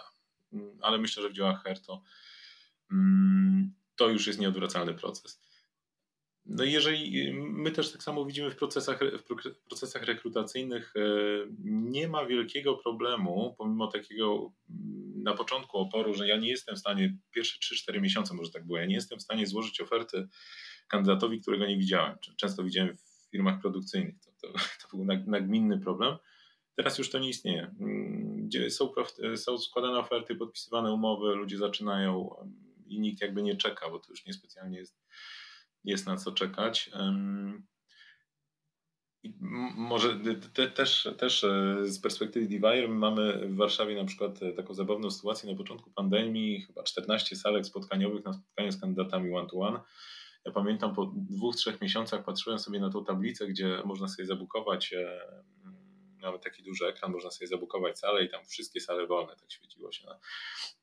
ale 0.80 0.98
myślę, 0.98 1.22
że 1.22 1.28
w 1.28 1.32
działach 1.32 1.62
HER 1.62 1.80
to 1.80 2.02
mm, 2.92 3.74
to 3.96 4.08
już 4.08 4.26
jest 4.26 4.38
nieodwracalny 4.38 4.94
proces. 4.94 5.40
No 6.46 6.64
i 6.64 6.72
jeżeli 6.72 7.32
my 7.34 7.70
też 7.70 7.92
tak 7.92 8.02
samo 8.02 8.24
widzimy 8.24 8.50
w 8.50 8.56
procesach, 8.56 9.00
w 9.18 9.22
procesach 9.68 10.02
rekrutacyjnych, 10.02 10.92
e, 10.96 11.00
nie 11.64 12.08
ma 12.08 12.26
wielkiego 12.26 12.76
problemu, 12.76 13.54
pomimo 13.58 13.86
takiego 13.86 14.52
na 15.14 15.34
początku 15.34 15.78
oporu, 15.78 16.14
że 16.14 16.28
ja 16.28 16.36
nie 16.36 16.48
jestem 16.48 16.76
w 16.76 16.78
stanie, 16.78 17.16
pierwsze 17.34 17.58
3-4 17.58 18.00
miesiące 18.00 18.34
może 18.34 18.50
tak 18.50 18.66
było, 18.66 18.78
ja 18.78 18.86
nie 18.86 18.94
jestem 18.94 19.18
w 19.18 19.22
stanie 19.22 19.46
złożyć 19.46 19.80
oferty 19.80 20.28
kandydatowi, 20.88 21.40
którego 21.40 21.66
nie 21.66 21.78
widziałem. 21.78 22.16
Często 22.36 22.64
widziałem 22.64 22.96
w 22.96 23.30
firmach 23.30 23.60
produkcyjnych. 23.60 24.14
To, 24.20 24.30
to, 24.40 24.52
to 24.90 24.96
był 24.96 25.06
nagminny 25.26 25.80
problem. 25.80 26.16
Teraz 26.76 26.98
już 26.98 27.10
to 27.10 27.18
nie 27.18 27.28
istnieje. 27.28 27.74
Mm, 27.80 28.48
są, 28.68 28.92
są 29.36 29.58
składane 29.58 29.98
oferty, 29.98 30.34
podpisywane 30.34 30.92
umowy, 30.92 31.34
ludzie 31.34 31.58
zaczynają 31.58 32.36
i 32.86 33.00
nikt 33.00 33.20
jakby 33.20 33.42
nie 33.42 33.56
czeka, 33.56 33.90
bo 33.90 33.98
to 33.98 34.10
już 34.10 34.26
niespecjalnie 34.26 34.78
jest, 34.78 34.96
jest 35.84 36.06
na 36.06 36.16
co 36.16 36.32
czekać. 36.32 36.90
może 39.76 40.20
te, 40.54 40.68
też, 40.70 41.08
też 41.18 41.44
e, 41.44 41.76
z 41.84 42.00
perspektywy 42.00 42.46
Divire 42.46 42.88
mamy 42.88 43.48
w 43.48 43.56
Warszawie 43.56 43.96
na 43.96 44.04
przykład 44.04 44.42
e, 44.42 44.52
taką 44.52 44.74
zabawną 44.74 45.10
sytuację 45.10 45.50
na 45.50 45.56
początku 45.56 45.90
pandemii, 45.90 46.60
chyba 46.60 46.82
14 46.82 47.36
salek 47.36 47.66
spotkaniowych 47.66 48.24
na 48.24 48.32
spotkaniu 48.32 48.72
z 48.72 48.80
kandydatami 48.80 49.34
one-to-one. 49.34 49.80
Ja 50.44 50.52
pamiętam 50.52 50.94
po 50.94 51.12
dwóch, 51.16 51.56
trzech 51.56 51.80
miesiącach 51.80 52.24
patrzyłem 52.24 52.58
sobie 52.58 52.80
na 52.80 52.90
tą 52.90 53.04
tablicę, 53.04 53.46
gdzie 53.46 53.82
można 53.84 54.08
sobie 54.08 54.26
zabukować 54.26 54.92
e, 54.92 55.20
mamy 56.24 56.38
taki 56.38 56.62
duży 56.62 56.86
ekran, 56.86 57.12
można 57.12 57.30
sobie 57.30 57.48
zabukować 57.48 57.98
salę 57.98 58.24
i 58.24 58.28
tam 58.28 58.44
wszystkie 58.44 58.80
sale 58.80 59.06
wolne, 59.06 59.36
tak 59.36 59.52
świeciło 59.52 59.92
się 59.92 60.06
na, 60.06 60.18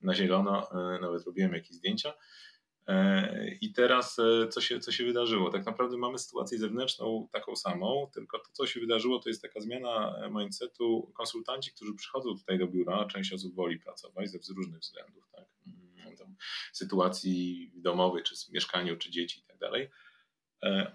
na 0.02 0.14
zielono, 0.14 0.72
e, 0.72 1.00
nawet 1.02 1.26
robiłem 1.26 1.54
jakieś 1.54 1.72
zdjęcia. 1.72 2.14
E, 2.88 3.56
I 3.62 3.74
teraz 3.74 4.20
e, 4.20 4.48
co 4.48 4.62
się, 4.62 4.80
co 4.80 4.92
się 4.92 5.06
wydarzyło? 5.06 5.50
Tak 5.50 5.66
naprawdę 5.66 5.98
mamy 5.98 6.20
sytuację 6.20 6.58
zewnętrzną 6.58 7.28
taką 7.32 7.56
samą, 7.56 8.10
tylko 8.14 8.40
to, 8.40 8.50
co 8.52 8.68
się 8.68 8.80
wydarzyło, 8.80 9.20
to 9.20 9.30
jest 9.30 9.42
taka 9.42 9.60
zmiana 9.60 10.16
mindsetu. 10.32 11.12
Konsultanci, 11.18 11.72
którzy 11.72 11.94
przychodzą 11.94 12.38
tutaj 12.38 12.60
do 12.60 12.68
biura, 12.68 13.06
część 13.06 13.34
osób 13.34 13.56
woli 13.56 13.80
pracować 13.80 14.30
ze 14.30 14.54
różnych 14.54 14.80
względów, 14.80 15.30
tak? 15.32 15.46
Mm, 15.68 16.18
tam, 16.18 16.36
sytuacji 16.74 17.72
domowej, 17.76 18.24
czy 18.24 18.36
w 18.36 18.50
mieszkaniu, 18.50 18.98
czy 18.98 19.12
dzieci 19.12 19.40
i 19.40 19.44
tak 19.44 19.58
dalej 19.58 19.90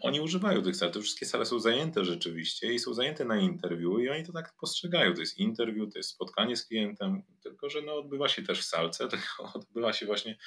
oni 0.00 0.20
używają 0.20 0.62
tych 0.62 0.76
sal. 0.76 0.92
Te 0.92 1.00
wszystkie 1.00 1.26
sale 1.26 1.46
są 1.46 1.60
zajęte 1.60 2.04
rzeczywiście 2.04 2.74
i 2.74 2.78
są 2.78 2.94
zajęte 2.94 3.24
na 3.24 3.36
interwiu 3.36 3.98
i 3.98 4.08
oni 4.08 4.26
to 4.26 4.32
tak 4.32 4.54
postrzegają. 4.60 5.14
To 5.14 5.20
jest 5.20 5.38
interwiu, 5.38 5.86
to 5.86 5.98
jest 5.98 6.10
spotkanie 6.10 6.56
z 6.56 6.66
klientem, 6.66 7.22
tylko 7.42 7.70
że 7.70 7.82
no, 7.82 7.94
odbywa 7.94 8.28
się 8.28 8.42
też 8.42 8.60
w 8.60 8.64
salce, 8.64 9.08
tylko 9.12 9.52
odbywa 9.54 9.92
się 9.92 10.06
właśnie 10.06 10.38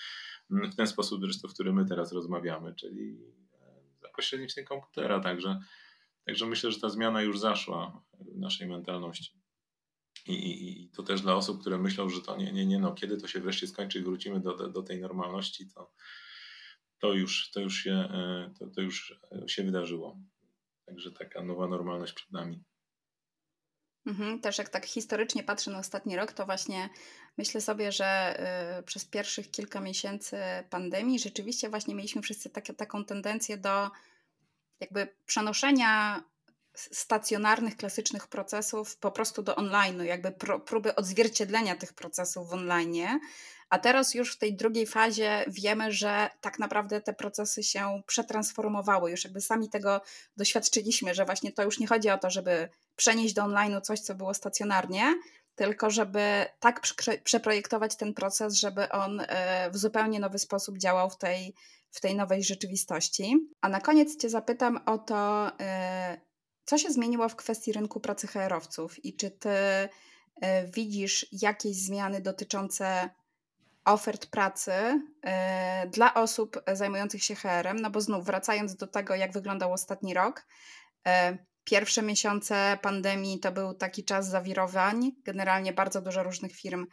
w 0.49 0.75
ten 0.75 0.87
sposób 0.87 1.21
zresztą, 1.21 1.47
w 1.47 1.53
którym 1.53 1.75
my 1.75 1.85
teraz 1.85 2.11
rozmawiamy, 2.11 2.75
czyli 2.75 3.17
e, 3.53 3.81
za 4.01 4.09
pośrednictwem 4.09 4.65
komputera. 4.65 5.19
Także, 5.19 5.59
także 6.25 6.45
myślę, 6.45 6.71
że 6.71 6.79
ta 6.79 6.89
zmiana 6.89 7.21
już 7.21 7.39
zaszła 7.39 8.03
w 8.19 8.37
naszej 8.37 8.67
mentalności. 8.67 9.39
I, 10.27 10.33
i, 10.33 10.83
I, 10.83 10.89
to 10.89 11.03
też 11.03 11.21
dla 11.21 11.35
osób, 11.35 11.61
które 11.61 11.77
myślą, 11.77 12.09
że 12.09 12.21
to 12.21 12.37
nie, 12.37 12.51
nie, 12.51 12.65
nie, 12.65 12.79
no 12.79 12.93
kiedy 12.93 13.17
to 13.17 13.27
się 13.27 13.39
wreszcie 13.39 13.67
skończy 13.67 13.99
i 13.99 14.01
wrócimy 14.01 14.39
do, 14.39 14.57
do, 14.57 14.67
do 14.67 14.83
tej 14.83 15.01
normalności, 15.01 15.67
to, 15.75 15.91
to 16.99 17.13
już, 17.13 17.51
to 17.51 17.59
już, 17.59 17.83
się, 17.83 17.91
e, 17.91 18.53
to, 18.59 18.67
to 18.67 18.81
już 18.81 19.19
się 19.47 19.63
wydarzyło. 19.63 20.17
Także 20.85 21.11
taka 21.11 21.43
nowa 21.43 21.67
normalność 21.67 22.13
przed 22.13 22.31
nami. 22.31 22.63
Mhm, 24.05 24.41
też 24.41 24.57
jak 24.57 24.69
tak 24.69 24.85
historycznie 24.85 25.43
patrzę 25.43 25.71
na 25.71 25.79
ostatni 25.79 26.15
rok, 26.15 26.33
to 26.33 26.45
właśnie 26.45 26.89
myślę 27.37 27.61
sobie, 27.61 27.91
że 27.91 28.39
y, 28.79 28.83
przez 28.83 29.05
pierwszych 29.05 29.51
kilka 29.51 29.79
miesięcy 29.79 30.37
pandemii 30.69 31.19
rzeczywiście 31.19 31.69
właśnie 31.69 31.95
mieliśmy 31.95 32.21
wszyscy 32.21 32.49
takie, 32.49 32.73
taką 32.73 33.05
tendencję 33.05 33.57
do 33.57 33.89
jakby 34.79 35.07
przenoszenia 35.25 36.23
stacjonarnych, 36.73 37.77
klasycznych 37.77 38.27
procesów 38.27 38.97
po 38.97 39.11
prostu 39.11 39.43
do 39.43 39.53
online'u, 39.53 40.01
jakby 40.01 40.31
próby 40.65 40.95
odzwierciedlenia 40.95 41.75
tych 41.75 41.93
procesów 41.93 42.49
w 42.49 42.53
online. 42.53 43.19
A 43.69 43.79
teraz 43.79 44.13
już 44.13 44.35
w 44.35 44.37
tej 44.37 44.55
drugiej 44.55 44.87
fazie 44.87 45.45
wiemy, 45.47 45.91
że 45.91 46.29
tak 46.41 46.59
naprawdę 46.59 47.01
te 47.01 47.13
procesy 47.13 47.63
się 47.63 48.01
przetransformowały. 48.07 49.11
Już 49.11 49.23
jakby 49.23 49.41
sami 49.41 49.69
tego 49.69 50.01
doświadczyliśmy, 50.37 51.15
że 51.15 51.25
właśnie 51.25 51.51
to 51.51 51.63
już 51.63 51.79
nie 51.79 51.87
chodzi 51.87 52.09
o 52.09 52.17
to, 52.17 52.29
żeby 52.29 52.69
przenieść 52.95 53.33
do 53.33 53.41
online'u 53.41 53.81
coś, 53.81 53.99
co 53.99 54.15
było 54.15 54.33
stacjonarnie, 54.33 55.15
tylko 55.55 55.89
żeby 55.89 56.45
tak 56.59 56.81
przeprojektować 57.23 57.95
ten 57.95 58.13
proces, 58.13 58.53
żeby 58.53 58.89
on 58.89 59.19
e, 59.19 59.69
w 59.71 59.77
zupełnie 59.77 60.19
nowy 60.19 60.39
sposób 60.39 60.77
działał 60.77 61.09
w 61.09 61.17
tej, 61.17 61.53
w 61.91 62.01
tej 62.01 62.15
nowej 62.15 62.43
rzeczywistości. 62.43 63.35
A 63.61 63.69
na 63.69 63.81
koniec 63.81 64.17
Cię 64.17 64.29
zapytam 64.29 64.79
o 64.85 64.97
to, 64.97 65.51
e, 65.59 66.21
co 66.65 66.77
się 66.77 66.91
zmieniło 66.91 67.29
w 67.29 67.35
kwestii 67.35 67.71
rynku 67.71 67.99
pracy 67.99 68.27
HR-owców 68.27 69.05
i 69.05 69.15
czy 69.15 69.31
Ty 69.31 69.49
e, 69.49 70.67
widzisz 70.67 71.25
jakieś 71.31 71.75
zmiany 71.75 72.21
dotyczące 72.21 73.09
ofert 73.85 74.25
pracy 74.25 74.71
dla 75.87 76.13
osób 76.13 76.63
zajmujących 76.73 77.23
się 77.23 77.35
HR-em? 77.35 77.79
No 77.79 77.89
bo 77.89 78.01
znów 78.01 78.25
wracając 78.25 78.75
do 78.75 78.87
tego, 78.87 79.15
jak 79.15 79.33
wyglądał 79.33 79.73
ostatni 79.73 80.13
rok, 80.13 80.45
Pierwsze 81.69 82.01
miesiące 82.01 82.77
pandemii 82.81 83.39
to 83.39 83.51
był 83.51 83.73
taki 83.73 84.05
czas 84.05 84.27
zawirowań. 84.27 85.11
Generalnie 85.25 85.73
bardzo 85.73 86.01
dużo 86.01 86.23
różnych 86.23 86.55
firm 86.55 86.87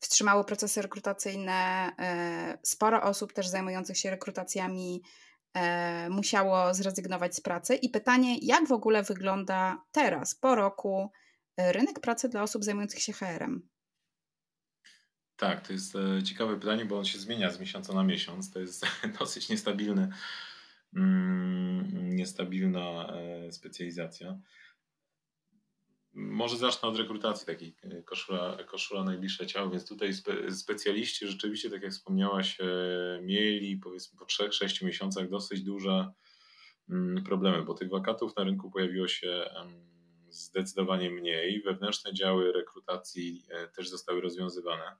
wstrzymało 0.00 0.44
procesy 0.44 0.82
rekrutacyjne. 0.82 1.90
E, 1.98 2.58
sporo 2.62 3.02
osób 3.02 3.32
też 3.32 3.48
zajmujących 3.48 3.98
się 3.98 4.10
rekrutacjami 4.10 5.02
musiało 6.10 6.74
zrezygnować 6.74 7.36
z 7.36 7.40
pracy. 7.40 7.74
I 7.74 7.88
pytanie, 7.88 8.38
jak 8.42 8.68
w 8.68 8.72
ogóle 8.72 9.02
wygląda 9.02 9.82
teraz, 9.92 10.34
po 10.34 10.54
roku, 10.54 11.10
rynek 11.58 12.00
pracy 12.00 12.28
dla 12.28 12.42
osób 12.42 12.64
zajmujących 12.64 13.02
się 13.02 13.12
HR-em? 13.12 13.68
Tak, 15.36 15.66
to 15.66 15.72
jest 15.72 15.96
ciekawe 16.24 16.56
pytanie, 16.56 16.84
bo 16.84 16.98
on 16.98 17.04
się 17.04 17.18
zmienia 17.18 17.50
z 17.50 17.60
miesiąca 17.60 17.94
na 17.94 18.04
miesiąc. 18.04 18.50
To 18.50 18.60
jest 18.60 18.86
dosyć 19.18 19.48
niestabilny 19.48 20.08
Mm, 20.96 22.16
niestabilna 22.16 23.12
e, 23.12 23.52
specjalizacja. 23.52 24.38
Może 26.12 26.56
zacznę 26.56 26.88
od 26.88 26.98
rekrutacji 26.98 27.46
takiej 27.46 27.76
e, 27.82 28.02
koszula, 28.02 28.56
koszula 28.66 29.04
najbliższe 29.04 29.46
ciało, 29.46 29.70
więc 29.70 29.88
tutaj 29.88 30.14
spe, 30.14 30.52
specjaliści 30.52 31.26
rzeczywiście, 31.26 31.70
tak 31.70 31.82
jak 31.82 31.92
wspomniałaś, 31.92 32.60
e, 32.60 32.64
mieli 33.22 33.76
powiedzmy 33.76 34.18
po 34.18 34.24
3-6 34.24 34.84
miesiącach 34.84 35.28
dosyć 35.30 35.62
duże 35.62 36.12
mm, 36.90 37.24
problemy, 37.24 37.62
bo 37.62 37.74
tych 37.74 37.90
wakatów 37.90 38.36
na 38.36 38.44
rynku 38.44 38.70
pojawiło 38.70 39.08
się 39.08 39.50
zdecydowanie 40.28 41.10
mniej. 41.10 41.62
Wewnętrzne 41.62 42.14
działy 42.14 42.52
rekrutacji 42.52 43.46
też 43.76 43.88
zostały 43.88 44.20
rozwiązywane. 44.20 44.96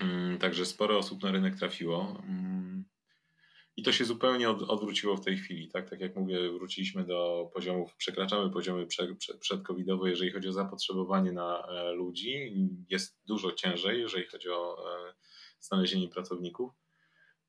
Mm, 0.00 0.38
także 0.38 0.66
sporo 0.66 0.98
osób 0.98 1.22
na 1.22 1.32
rynek 1.32 1.56
trafiło. 1.56 2.22
I 3.76 3.82
to 3.82 3.92
się 3.92 4.04
zupełnie 4.04 4.50
od, 4.50 4.62
odwróciło 4.62 5.16
w 5.16 5.24
tej 5.24 5.36
chwili. 5.36 5.68
Tak? 5.68 5.90
tak 5.90 6.00
jak 6.00 6.16
mówię, 6.16 6.52
wróciliśmy 6.52 7.04
do 7.04 7.50
poziomów, 7.54 7.96
przekraczamy 7.96 8.50
poziomy 8.50 8.86
prze, 8.86 9.14
prze, 9.14 9.38
przedcovidowe, 9.38 10.10
jeżeli 10.10 10.30
chodzi 10.30 10.48
o 10.48 10.52
zapotrzebowanie 10.52 11.32
na 11.32 11.66
e, 11.68 11.92
ludzi. 11.92 12.54
Jest 12.88 13.20
dużo 13.26 13.52
ciężej, 13.52 14.00
jeżeli 14.00 14.26
chodzi 14.26 14.50
o 14.50 14.76
e, 14.78 15.14
znalezienie 15.60 16.08
pracowników, 16.08 16.72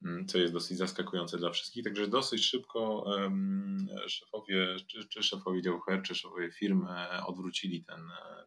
mm, 0.05 0.27
co 0.27 0.37
jest 0.37 0.53
dosyć 0.53 0.77
zaskakujące 0.77 1.37
dla 1.37 1.49
wszystkich. 1.49 1.83
Także 1.83 2.07
dosyć 2.07 2.45
szybko 2.45 3.05
szefowie, 4.07 4.75
czy, 4.87 5.07
czy 5.07 5.23
szefowie 5.23 5.61
działu 5.61 5.79
HR, 5.79 6.01
czy 6.01 6.15
szefowie 6.15 6.51
firm 6.51 6.87
e, 6.87 7.25
odwrócili 7.25 7.83
ten, 7.83 8.01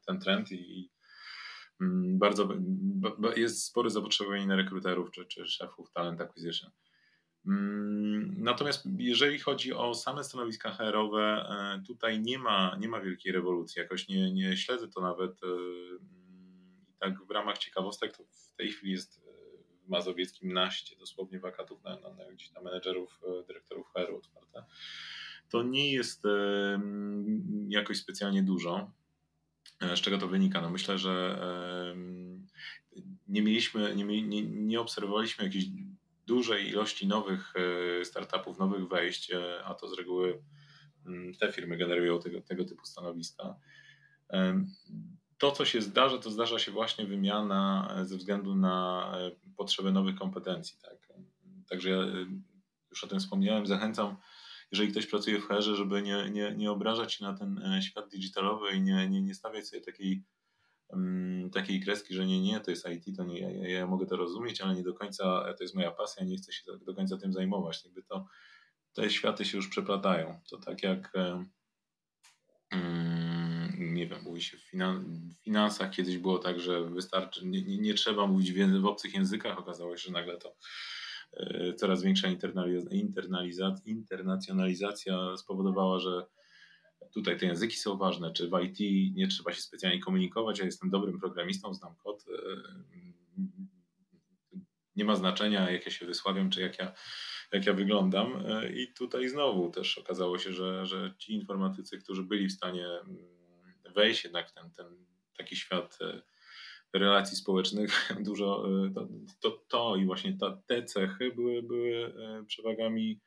ten 0.07 0.21
trend 0.21 0.53
i 0.53 0.91
mm, 0.91 0.94
bardzo 2.19 2.49
jest 3.37 3.65
spore 3.65 3.91
zapotrzebowanie 3.91 4.47
na 4.47 4.57
rekruterów 4.57 5.11
czy, 5.11 5.25
czy 5.25 5.47
szefów 5.47 5.91
talent 5.93 6.21
acquisition. 6.21 6.71
Mm, 7.47 8.35
natomiast 8.39 8.89
jeżeli 8.99 9.39
chodzi 9.39 9.73
o 9.73 9.95
same 9.95 10.25
stanowiska 10.25 10.71
HR-owe, 10.71 11.47
e, 11.51 11.83
tutaj 11.87 12.21
nie 12.21 12.39
ma, 12.39 12.77
nie 12.81 12.89
ma 12.89 13.01
wielkiej 13.01 13.33
rewolucji. 13.33 13.81
Jakoś 13.81 14.09
nie, 14.09 14.33
nie 14.33 14.57
śledzę 14.57 14.89
to 14.89 15.01
nawet. 15.01 15.31
E, 15.31 15.47
I 16.89 16.95
tak 17.01 17.25
w 17.27 17.31
ramach 17.31 17.59
ciekawostek, 17.59 18.17
to 18.17 18.25
w 18.25 18.57
tej 18.57 18.73
chwili 18.73 18.93
jest 18.93 19.19
e, 19.19 19.87
w 19.87 19.89
Mazowieckim 19.89 20.53
naście 20.53 20.97
dosłownie 20.97 21.41
wakatów 21.41 21.85
na, 21.85 21.91
na, 21.91 22.09
na, 22.09 22.25
na 22.55 22.61
menedżerów, 22.63 23.21
dyrektorów 23.47 23.89
HR-u 23.89 24.17
otwarte. 24.17 24.65
To 25.51 25.63
nie 25.63 25.93
jest 25.93 26.23
jakoś 27.69 27.99
specjalnie 27.99 28.43
dużo. 28.43 28.91
Z 29.81 30.01
czego 30.01 30.19
to 30.19 30.29
wynika? 30.29 30.61
No 30.61 30.71
myślę, 30.71 30.99
że 30.99 31.39
nie 33.29 33.43
mieliśmy, 33.43 33.97
nie, 33.97 34.23
nie, 34.23 34.43
nie 34.43 34.81
obserwowaliśmy 34.81 35.45
jakichś 35.45 35.67
dużej 36.27 36.69
ilości 36.69 37.07
nowych 37.07 37.55
e, 38.01 38.05
startupów, 38.05 38.59
nowych 38.59 38.89
wejść, 38.89 39.33
e, 39.33 39.65
a 39.65 39.75
to 39.75 39.89
z 39.89 39.99
reguły 39.99 40.43
mm, 41.07 41.35
te 41.35 41.53
firmy 41.53 41.77
generują 41.77 42.21
tego, 42.21 42.41
tego 42.41 42.65
typu 42.65 42.85
stanowiska. 42.85 43.57
To, 45.39 45.53
co 45.53 45.65
się 45.65 45.83
zdarza, 45.83 46.19
to 46.19 46.31
zdarza 46.31 46.59
się 46.59 46.73
właśnie 46.73 47.07
wymiana 47.07 47.95
e, 47.97 48.05
ze 48.05 48.17
względu 48.17 48.55
na 48.55 49.13
potrzebę 49.57 49.93
nowych 49.93 50.15
kompetencji. 50.15 50.79
Tak? 50.83 51.09
Także 51.69 51.91
ja 51.91 51.99
już 52.91 53.05
o 53.05 53.07
tym 53.07 53.21
wspomniałem, 53.21 53.67
zachęcam, 53.67 54.17
jeżeli 54.75 54.91
ktoś 54.91 55.07
pracuje 55.07 55.41
w 55.41 55.49
hr 55.49 55.63
żeby 55.63 56.03
nie, 56.03 56.31
nie, 56.31 56.55
nie 56.57 56.71
obrażać 56.71 57.15
się 57.15 57.25
na 57.25 57.39
ten 57.39 57.81
świat 57.83 58.09
digitalowy 58.09 58.71
i 58.77 58.81
nie, 58.81 59.09
nie, 59.09 59.23
nie 59.23 59.35
stawiać 59.35 59.69
sobie 59.69 59.83
takiej 59.83 60.23
takiej 61.53 61.81
kreski, 61.81 62.15
że 62.15 62.27
nie, 62.27 62.41
nie, 62.41 62.61
to 62.61 62.71
jest 62.71 62.89
IT, 62.89 63.17
to 63.17 63.25
nie, 63.25 63.41
ja, 63.41 63.69
ja 63.69 63.87
mogę 63.87 64.07
to 64.07 64.17
rozumieć, 64.17 64.61
ale 64.61 64.75
nie 64.75 64.83
do 64.83 64.95
końca 64.95 65.55
to 65.59 65.65
jest 65.65 65.75
moja 65.75 65.91
pasja, 65.91 66.25
nie 66.25 66.37
chcę 66.37 66.53
się 66.53 66.63
do 66.87 66.95
końca 66.95 67.17
tym 67.17 67.33
zajmować. 67.33 67.85
Jakby 67.85 68.03
to, 68.03 68.27
te 68.93 69.11
światy 69.11 69.45
się 69.45 69.57
już 69.57 69.69
przeplatają. 69.69 70.41
To 70.51 70.59
tak 70.59 70.83
jak 70.83 71.13
nie 73.79 74.07
wiem, 74.07 74.23
mówi 74.23 74.43
się 74.43 74.59
w, 74.59 74.71
finansach 75.45 75.91
kiedyś 75.91 76.19
było 76.19 76.39
tak, 76.39 76.61
że 76.61 76.85
wystarczy, 76.85 77.47
nie, 77.47 77.63
nie, 77.63 77.79
nie 77.79 77.95
trzeba 77.95 78.27
mówić 78.27 78.53
w, 78.53 78.81
w 78.81 78.87
obcych 78.87 79.15
językach, 79.15 79.59
okazało 79.59 79.97
się, 79.97 80.03
że 80.03 80.13
nagle 80.13 80.39
to 80.39 80.49
e, 80.49 80.55
coraz 81.77 82.03
większa 82.03 82.29
internalizacja, 82.91 83.85
internacjonalizacja 83.87 85.37
spowodowała, 85.37 85.99
że 85.99 86.27
Tutaj 87.15 87.39
te 87.39 87.47
języki 87.47 87.77
są 87.77 87.97
ważne, 87.97 88.33
czy 88.33 88.49
w 88.49 88.61
IT 88.65 88.79
nie 89.17 89.29
trzeba 89.29 89.53
się 89.53 89.61
specjalnie 89.61 90.01
komunikować, 90.01 90.59
ja 90.59 90.65
jestem 90.65 90.91
dobrym 90.91 91.21
programistą, 91.21 91.75
znam 91.75 91.97
kod. 91.97 92.25
E, 92.29 92.63
nie 94.97 95.05
ma 95.05 95.17
znaczenia, 95.17 95.71
jak 95.71 95.85
ja 95.85 95.93
się 95.93 96.07
wysławiam, 96.07 96.51
czy 96.51 96.61
jak 96.61 96.79
ja, 96.79 96.93
jak 97.53 97.67
ja 97.67 97.73
wyglądam. 97.73 98.47
E, 98.47 98.73
I 98.73 98.93
tutaj 98.93 99.29
znowu 99.29 99.71
też 99.71 99.99
okazało 99.99 100.39
się, 100.39 100.53
że, 100.53 100.87
że 100.87 101.15
ci 101.19 101.33
informatycy, 101.33 101.99
którzy 101.99 102.23
byli 102.23 102.49
w 102.49 102.53
stanie 102.53 102.87
mm, 102.87 103.17
wejść 103.95 104.25
jednak 104.25 104.51
w 104.51 104.55
ten, 104.55 104.71
ten 104.71 104.87
taki 105.39 105.57
świat 105.57 105.99
e, 106.01 106.23
relacji 106.95 107.37
społecznych, 107.37 108.09
dużo 108.29 108.65
to, 108.95 109.09
to, 109.41 109.65
to 109.69 109.97
i 109.97 110.05
właśnie 110.05 110.37
ta, 110.41 110.63
te 110.67 110.85
cechy 110.85 111.33
były, 111.35 111.63
były 111.63 112.15
przewagami 112.47 113.21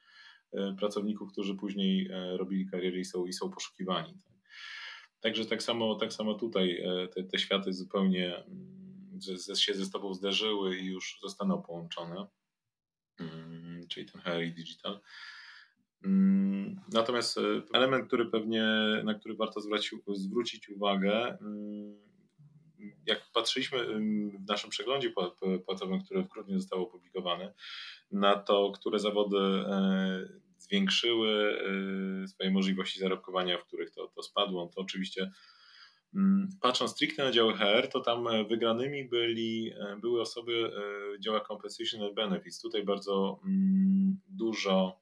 E, 0.53 0.75
pracowników, 0.79 1.31
którzy 1.31 1.55
później 1.55 2.07
e, 2.11 2.37
robili 2.37 2.67
kariery 2.67 2.99
i 2.99 3.05
są, 3.05 3.25
i 3.25 3.33
są 3.33 3.49
poszukiwani. 3.49 4.13
Tak. 4.13 4.33
Także 5.19 5.45
tak 5.45 5.63
samo, 5.63 5.95
tak 5.95 6.13
samo 6.13 6.33
tutaj 6.33 6.81
e, 6.81 7.07
te, 7.07 7.23
te 7.23 7.39
światy 7.39 7.73
zupełnie 7.73 8.35
mm, 8.35 9.19
się 9.55 9.73
ze 9.73 9.85
sobą 9.85 10.13
zderzyły 10.13 10.77
i 10.77 10.85
już 10.85 11.19
zostaną 11.21 11.61
połączone, 11.61 12.27
mm, 13.19 13.87
czyli 13.87 14.05
ten 14.05 14.21
HR 14.21 14.43
i 14.43 14.53
digital. 14.53 14.99
Mm, 16.05 16.81
natomiast 16.93 17.39
element, 17.73 18.07
który 18.07 18.25
pewnie, 18.25 18.63
na 19.03 19.13
który 19.13 19.35
warto 19.35 19.61
zwrócić, 19.61 19.99
zwrócić 20.07 20.69
uwagę, 20.69 21.37
jak 23.05 23.31
patrzyliśmy 23.33 23.85
w 24.45 24.47
naszym 24.47 24.69
przeglądzie 24.69 25.13
płacowym, 25.65 26.01
które 26.01 26.23
w 26.23 26.27
grudniu 26.27 26.59
zostało 26.59 26.83
opublikowane, 26.87 27.53
na 28.11 28.35
to, 28.35 28.71
które 28.71 28.99
zawody 28.99 29.37
e, 29.37 30.27
zwiększyły 30.57 31.59
e, 32.23 32.27
swoje 32.27 32.51
możliwości 32.51 32.99
zarobkowania, 32.99 33.57
w 33.57 33.65
których 33.65 33.91
to, 33.91 34.07
to 34.07 34.23
spadło, 34.23 34.71
to 34.75 34.81
oczywiście 34.81 35.31
patrząc 36.61 36.91
stricte 36.91 37.23
na 37.23 37.31
działy 37.31 37.53
HR, 37.53 37.87
to 37.87 37.99
tam 37.99 38.27
wygranymi 38.49 39.09
byli, 39.09 39.71
e, 39.79 39.97
były 40.01 40.21
osoby 40.21 40.71
działa 41.19 41.39
Compensation 41.39 42.03
and 42.03 42.15
Benefits. 42.15 42.61
Tutaj 42.61 42.83
bardzo 42.83 43.39
dużo 44.27 45.01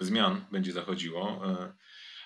zmian 0.00 0.44
będzie 0.52 0.72
zachodziło. 0.72 1.42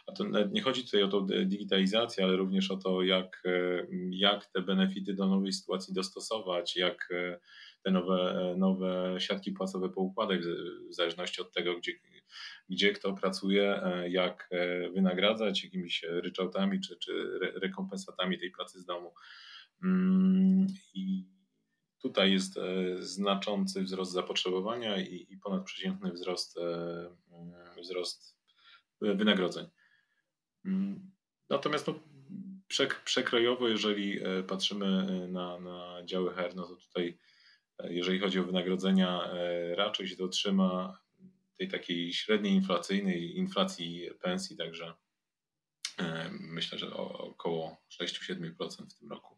A 0.07 0.13
to 0.13 0.25
nie 0.53 0.63
chodzi 0.63 0.85
tutaj 0.85 1.03
o 1.03 1.09
tą 1.09 1.27
digitalizację, 1.27 2.25
ale 2.25 2.37
również 2.37 2.71
o 2.71 2.77
to, 2.77 3.03
jak, 3.03 3.43
e, 3.45 3.87
jak 4.11 4.47
te 4.47 4.63
benefity 4.63 5.15
do 5.15 5.27
nowej 5.27 5.53
sytuacji 5.53 5.95
dostosować, 5.95 6.77
jak 6.77 7.09
e, 7.13 7.41
te 7.83 7.91
nowe, 7.91 8.51
e, 8.53 8.57
nowe 8.57 9.17
siatki 9.19 9.53
płacowe 9.53 9.89
poukładać 9.89 10.41
w 10.91 10.95
zależności 10.95 11.41
od 11.41 11.53
tego, 11.53 11.79
gdzie, 11.79 11.93
gdzie 12.69 12.93
kto 12.93 13.15
pracuje, 13.15 13.81
jak 14.09 14.51
wynagradzać 14.95 15.65
jakimiś 15.65 16.03
ryczałtami 16.09 16.81
czy, 16.81 16.97
czy 16.97 17.39
rekompensatami 17.39 18.39
tej 18.39 18.51
pracy 18.51 18.81
z 18.81 18.85
domu. 18.85 19.15
Mm, 19.85 20.67
I 20.95 21.25
tutaj 22.03 22.33
jest 22.33 22.59
znaczący 22.99 23.83
wzrost 23.83 24.13
zapotrzebowania 24.13 25.01
i, 25.01 25.27
i 25.31 25.39
ponadprzeciętny 25.39 26.13
wzrost, 26.13 26.59
wzrost 27.83 28.37
wynagrodzeń. 29.01 29.67
Natomiast 31.51 31.87
no, 31.87 31.95
przekrojowo, 33.05 33.69
jeżeli 33.69 34.19
e, 34.23 34.43
patrzymy 34.43 34.87
e, 34.87 35.29
na, 35.29 35.61
na 35.61 36.03
działy 36.05 36.35
HR, 36.35 36.55
no 36.57 36.67
to 36.67 36.77
tutaj, 36.77 37.19
e, 37.79 37.93
jeżeli 37.93 38.19
chodzi 38.19 38.41
o 38.41 38.45
wynagrodzenia, 38.45 39.31
raczej 39.75 40.09
się 40.09 40.17
dotrzyma 40.17 41.01
tej 41.59 41.69
takiej 41.69 42.13
średniej 42.13 42.53
inflacyjnej 42.53 43.37
inflacji 43.37 44.11
pensji, 44.23 44.57
także 44.57 44.95
myślę, 46.31 46.79
że 46.79 46.95
około 46.95 47.77
6-7% 48.03 48.87
w 48.91 48.99
tym 48.99 49.11
roku. 49.11 49.36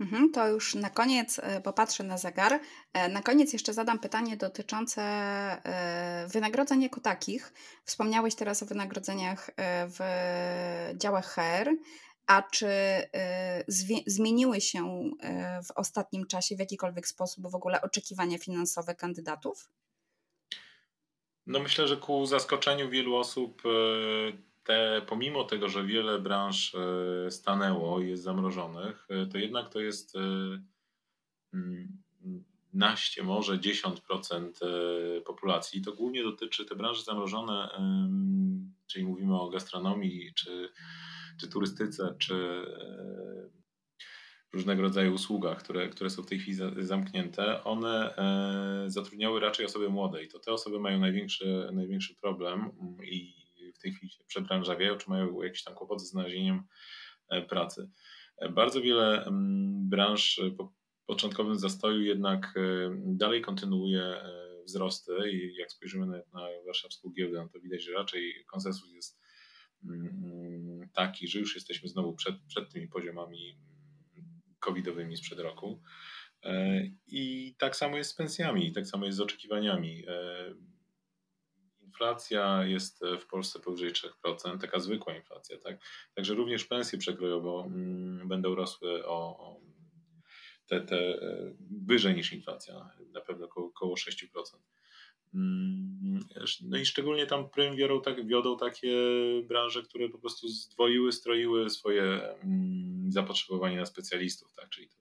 Mhm, 0.00 0.32
to 0.32 0.48
już 0.48 0.74
na 0.74 0.90
koniec 0.90 1.38
e, 1.38 1.60
popatrzę 1.60 2.04
na 2.04 2.18
zegar. 2.18 2.60
E, 2.92 3.08
na 3.08 3.22
koniec 3.22 3.52
jeszcze 3.52 3.72
zadam 3.72 3.98
pytanie 3.98 4.36
dotyczące 4.36 5.02
e, 5.02 6.28
wynagrodzeń 6.28 6.82
jako 6.82 7.00
takich. 7.00 7.52
Wspomniałeś 7.84 8.34
teraz 8.34 8.62
o 8.62 8.66
wynagrodzeniach 8.66 9.50
w 9.88 9.98
działach 10.96 11.34
HR. 11.34 11.70
A 12.26 12.42
czy 12.42 12.68
zmieniły 14.06 14.60
się 14.60 15.10
w 15.66 15.70
ostatnim 15.74 16.26
czasie 16.26 16.56
w 16.56 16.58
jakikolwiek 16.58 17.08
sposób 17.08 17.50
w 17.50 17.54
ogóle 17.54 17.80
oczekiwania 17.82 18.38
finansowe 18.38 18.94
kandydatów? 18.94 19.70
No 21.46 21.58
myślę, 21.58 21.88
że 21.88 21.96
ku 21.96 22.26
zaskoczeniu 22.26 22.90
wielu 22.90 23.16
osób 23.16 23.62
te, 24.66 25.02
pomimo 25.06 25.44
tego, 25.44 25.68
że 25.68 25.84
wiele 25.84 26.18
branż 26.18 26.74
e, 26.74 27.30
stanęło 27.30 28.00
i 28.00 28.08
jest 28.08 28.22
zamrożonych, 28.22 29.06
e, 29.10 29.26
to 29.26 29.38
jednak 29.38 29.68
to 29.68 29.80
jest 29.80 30.16
e, 30.16 30.20
mm, 31.54 32.02
naście, 32.72 33.22
może 33.22 33.58
10% 33.58 34.50
populacji. 35.26 35.82
To 35.82 35.92
głównie 35.92 36.22
dotyczy 36.22 36.64
te 36.64 36.76
branże 36.76 37.02
zamrożone, 37.02 37.68
czyli 38.86 39.04
mówimy 39.04 39.40
o 39.40 39.48
gastronomii, 39.48 40.32
czy, 40.34 40.68
czy 41.40 41.48
turystyce, 41.48 42.14
czy 42.18 42.64
różnego 44.52 44.82
rodzaju 44.82 45.14
usługach, 45.14 45.58
które, 45.58 45.88
które 45.88 46.10
są 46.10 46.22
w 46.22 46.26
tej 46.26 46.38
chwili 46.38 46.58
zamknięte, 46.78 47.64
one 47.64 48.14
zatrudniały 48.86 49.40
raczej 49.40 49.66
osoby 49.66 49.88
młode 49.88 50.24
i 50.24 50.28
to 50.28 50.38
te 50.38 50.52
osoby 50.52 50.80
mają 50.80 51.00
największy, 51.00 51.68
największy 51.72 52.14
problem 52.14 52.70
i 53.04 53.46
w 53.76 53.78
tej 53.78 53.92
chwili 53.92 54.12
się 54.12 54.24
przebranżawiają, 54.36 54.96
czy 54.96 55.10
mają 55.10 55.42
jakieś 55.42 55.62
tam 55.64 55.74
kłopoty 55.74 56.04
z 56.04 56.10
znalezieniem 56.10 56.62
e, 57.28 57.42
pracy. 57.42 57.90
E, 58.38 58.48
bardzo 58.48 58.80
wiele 58.80 59.24
mm, 59.24 59.88
branż 59.88 60.40
po 60.56 60.72
początkowym 61.06 61.58
zastoju 61.58 62.02
jednak 62.02 62.54
e, 62.56 62.90
dalej 63.06 63.42
kontynuuje 63.42 64.16
wzrosty 64.66 65.12
i 65.32 65.54
jak 65.54 65.72
spojrzymy 65.72 66.06
na, 66.06 66.22
warszawską 66.66 67.10
giełdę, 67.16 67.38
no 67.42 67.48
to 67.48 67.60
widać, 67.60 67.84
że 67.84 67.92
raczej 67.92 68.44
konsensus 68.50 68.92
jest 68.92 69.20
mm, 69.84 70.88
taki, 70.94 71.28
że 71.28 71.38
już 71.38 71.54
jesteśmy 71.54 71.88
znowu 71.88 72.14
przed, 72.14 72.34
przed 72.48 72.72
tymi 72.72 72.88
poziomami 72.88 73.58
covidowymi 74.58 75.16
sprzed 75.16 75.38
roku. 75.38 75.82
I 77.06 77.54
tak 77.58 77.76
samo 77.76 77.96
jest 77.96 78.10
z 78.10 78.14
pensjami, 78.14 78.72
tak 78.72 78.86
samo 78.86 79.06
jest 79.06 79.18
z 79.18 79.20
oczekiwaniami 79.20 80.04
inflacja 81.96 82.64
jest 82.64 83.02
e, 83.02 83.18
w 83.18 83.26
Polsce 83.26 83.60
powyżej 83.60 83.92
3%, 83.92 84.58
taka 84.60 84.78
zwykła 84.78 85.16
inflacja, 85.16 85.58
tak? 85.58 85.78
Także 86.14 86.34
również 86.34 86.64
pensje 86.64 86.98
przekrojowo 86.98 87.64
mm, 87.66 88.28
będą 88.28 88.54
rosły 88.54 89.06
o, 89.06 89.60
te, 90.66 90.80
te 90.80 90.96
e, 90.96 91.52
wyżej 91.86 92.14
niż 92.14 92.32
inflacja, 92.32 92.90
na 93.12 93.20
pewno 93.20 93.46
około, 93.46 93.66
około 93.66 93.94
6%. 93.94 94.26
Mm, 95.34 96.20
no 96.62 96.78
i 96.78 96.86
szczególnie 96.86 97.26
tam 97.26 97.50
prym 97.50 97.76
wiodą, 97.76 98.00
tak, 98.00 98.26
wiodą 98.26 98.56
takie 98.56 98.96
branże, 99.48 99.82
które 99.82 100.08
po 100.08 100.18
prostu 100.18 100.48
zdwoiły, 100.48 101.12
stroiły 101.12 101.70
swoje 101.70 102.02
mm, 102.02 103.12
zapotrzebowanie 103.12 103.76
na 103.76 103.86
specjalistów, 103.86 104.52
tak? 104.54 104.68
Czyli 104.68 104.88
to 104.88 104.96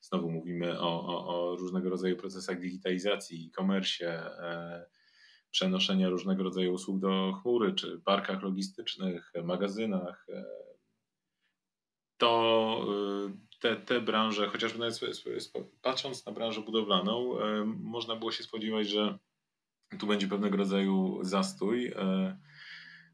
znowu 0.00 0.30
mówimy 0.30 0.80
o, 0.80 1.06
o, 1.06 1.26
o 1.28 1.56
różnego 1.56 1.90
rodzaju 1.90 2.16
procesach 2.16 2.60
digitalizacji, 2.60 3.46
e-commerce, 3.46 4.06
e, 4.08 4.99
przenoszenia 5.50 6.08
różnego 6.08 6.42
rodzaju 6.42 6.72
usług 6.72 6.98
do 7.00 7.32
chmury, 7.32 7.74
czy 7.74 8.00
parkach 8.04 8.42
logistycznych, 8.42 9.32
magazynach, 9.44 10.26
e, 10.28 10.44
to 12.16 12.86
e, 12.88 13.58
te, 13.60 13.76
te 13.76 14.00
branże, 14.00 14.48
chociażby 14.48 14.78
nawet 14.78 15.00
patrząc 15.82 16.26
na 16.26 16.32
branżę 16.32 16.60
budowlaną, 16.60 17.40
e, 17.40 17.64
można 17.64 18.16
było 18.16 18.32
się 18.32 18.42
spodziewać, 18.42 18.88
że 18.88 19.18
tu 19.98 20.06
będzie 20.06 20.28
pewnego 20.28 20.56
rodzaju 20.56 21.18
zastój 21.22 21.92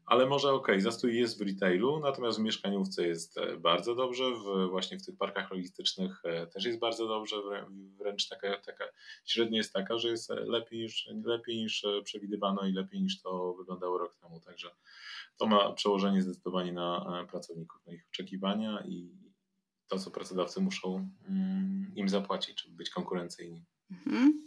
ale 0.07 0.25
może 0.25 0.53
ok, 0.53 0.67
zastój 0.77 1.17
jest 1.17 1.39
w 1.39 1.47
retailu, 1.47 1.99
natomiast 1.99 2.39
w 2.39 2.41
mieszkaniówce 2.41 3.07
jest 3.07 3.37
e, 3.37 3.57
bardzo 3.57 3.95
dobrze, 3.95 4.23
w, 4.31 4.69
właśnie 4.69 4.99
w 4.99 5.05
tych 5.05 5.17
parkach 5.17 5.51
logistycznych 5.51 6.21
e, 6.23 6.47
też 6.47 6.65
jest 6.65 6.79
bardzo 6.79 7.07
dobrze, 7.07 7.35
wręcz 7.97 8.27
taka, 8.27 8.57
taka 8.57 8.83
średnia 9.25 9.57
jest 9.57 9.73
taka, 9.73 9.97
że 9.97 10.09
jest 10.09 10.29
lepiej 10.29 10.79
niż, 10.79 11.09
lepiej 11.23 11.57
niż 11.57 11.83
e, 11.83 12.01
przewidywano 12.01 12.65
i 12.67 12.73
lepiej 12.73 13.01
niż 13.01 13.21
to 13.21 13.53
wyglądało 13.53 13.97
rok 13.97 14.15
temu, 14.15 14.39
także 14.39 14.69
to 15.37 15.47
ma 15.47 15.73
przełożenie 15.73 16.21
zdecydowanie 16.21 16.73
na 16.73 17.25
pracowników, 17.31 17.85
na 17.85 17.93
ich 17.93 18.05
oczekiwania 18.13 18.83
i 18.87 19.09
to, 19.87 19.99
co 19.99 20.11
pracodawcy 20.11 20.61
muszą 20.61 21.09
mm, 21.29 21.91
im 21.95 22.09
zapłacić, 22.09 22.63
żeby 22.63 22.75
być 22.75 22.89
konkurencyjni. 22.89 23.65
Mhm. 23.91 24.43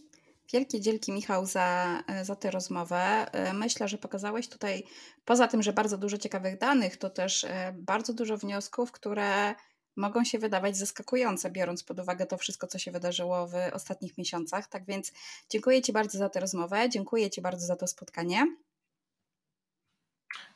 Wielkie 0.53 0.81
dzięki 0.81 1.13
Michał 1.13 1.47
za, 1.47 2.03
e, 2.07 2.25
za 2.25 2.37
tę 2.37 2.51
rozmowę. 2.51 3.33
E, 3.33 3.53
myślę, 3.53 3.89
że 3.89 3.99
pokazałeś 3.99 4.49
tutaj, 4.49 4.85
poza 5.25 5.49
tym, 5.49 5.63
że 5.63 5.73
bardzo 5.73 5.99
dużo 5.99 6.19
ciekawych 6.19 6.59
danych, 6.59 6.97
to 6.97 7.11
też 7.11 7.45
e, 7.45 7.75
bardzo 7.79 8.13
dużo 8.13 8.37
wniosków, 8.37 8.93
które 8.93 9.55
mogą 9.97 10.25
się 10.25 10.39
wydawać 10.39 10.77
zaskakujące, 10.77 11.51
biorąc 11.51 11.83
pod 11.85 11.99
uwagę 11.99 12.27
to 12.27 12.39
wszystko, 12.39 12.67
co 12.67 12.79
się 12.79 12.91
wydarzyło 12.91 13.47
w 13.47 13.55
ostatnich 13.73 14.19
miesiącach. 14.19 14.69
Tak 14.69 14.87
więc 14.87 15.13
dziękuję 15.51 15.83
Ci 15.83 15.93
bardzo 15.93 16.19
za 16.19 16.29
tę 16.29 16.41
rozmowę, 16.41 16.89
dziękuję 16.89 17.31
Ci 17.31 17.41
bardzo 17.41 17.67
za 17.67 17.77
to 17.77 17.87
spotkanie. 17.87 18.57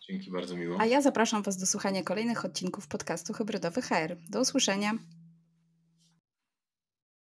Dzięki 0.08 0.30
bardzo 0.30 0.56
miło. 0.56 0.80
A 0.80 0.86
ja 0.86 1.00
zapraszam 1.00 1.42
Was 1.42 1.56
do 1.56 1.66
słuchania 1.66 2.02
kolejnych 2.02 2.44
odcinków 2.44 2.86
podcastu 2.86 3.32
Hybrydowy 3.32 3.82
HR. 3.82 4.16
Do 4.30 4.40
usłyszenia. 4.40 4.98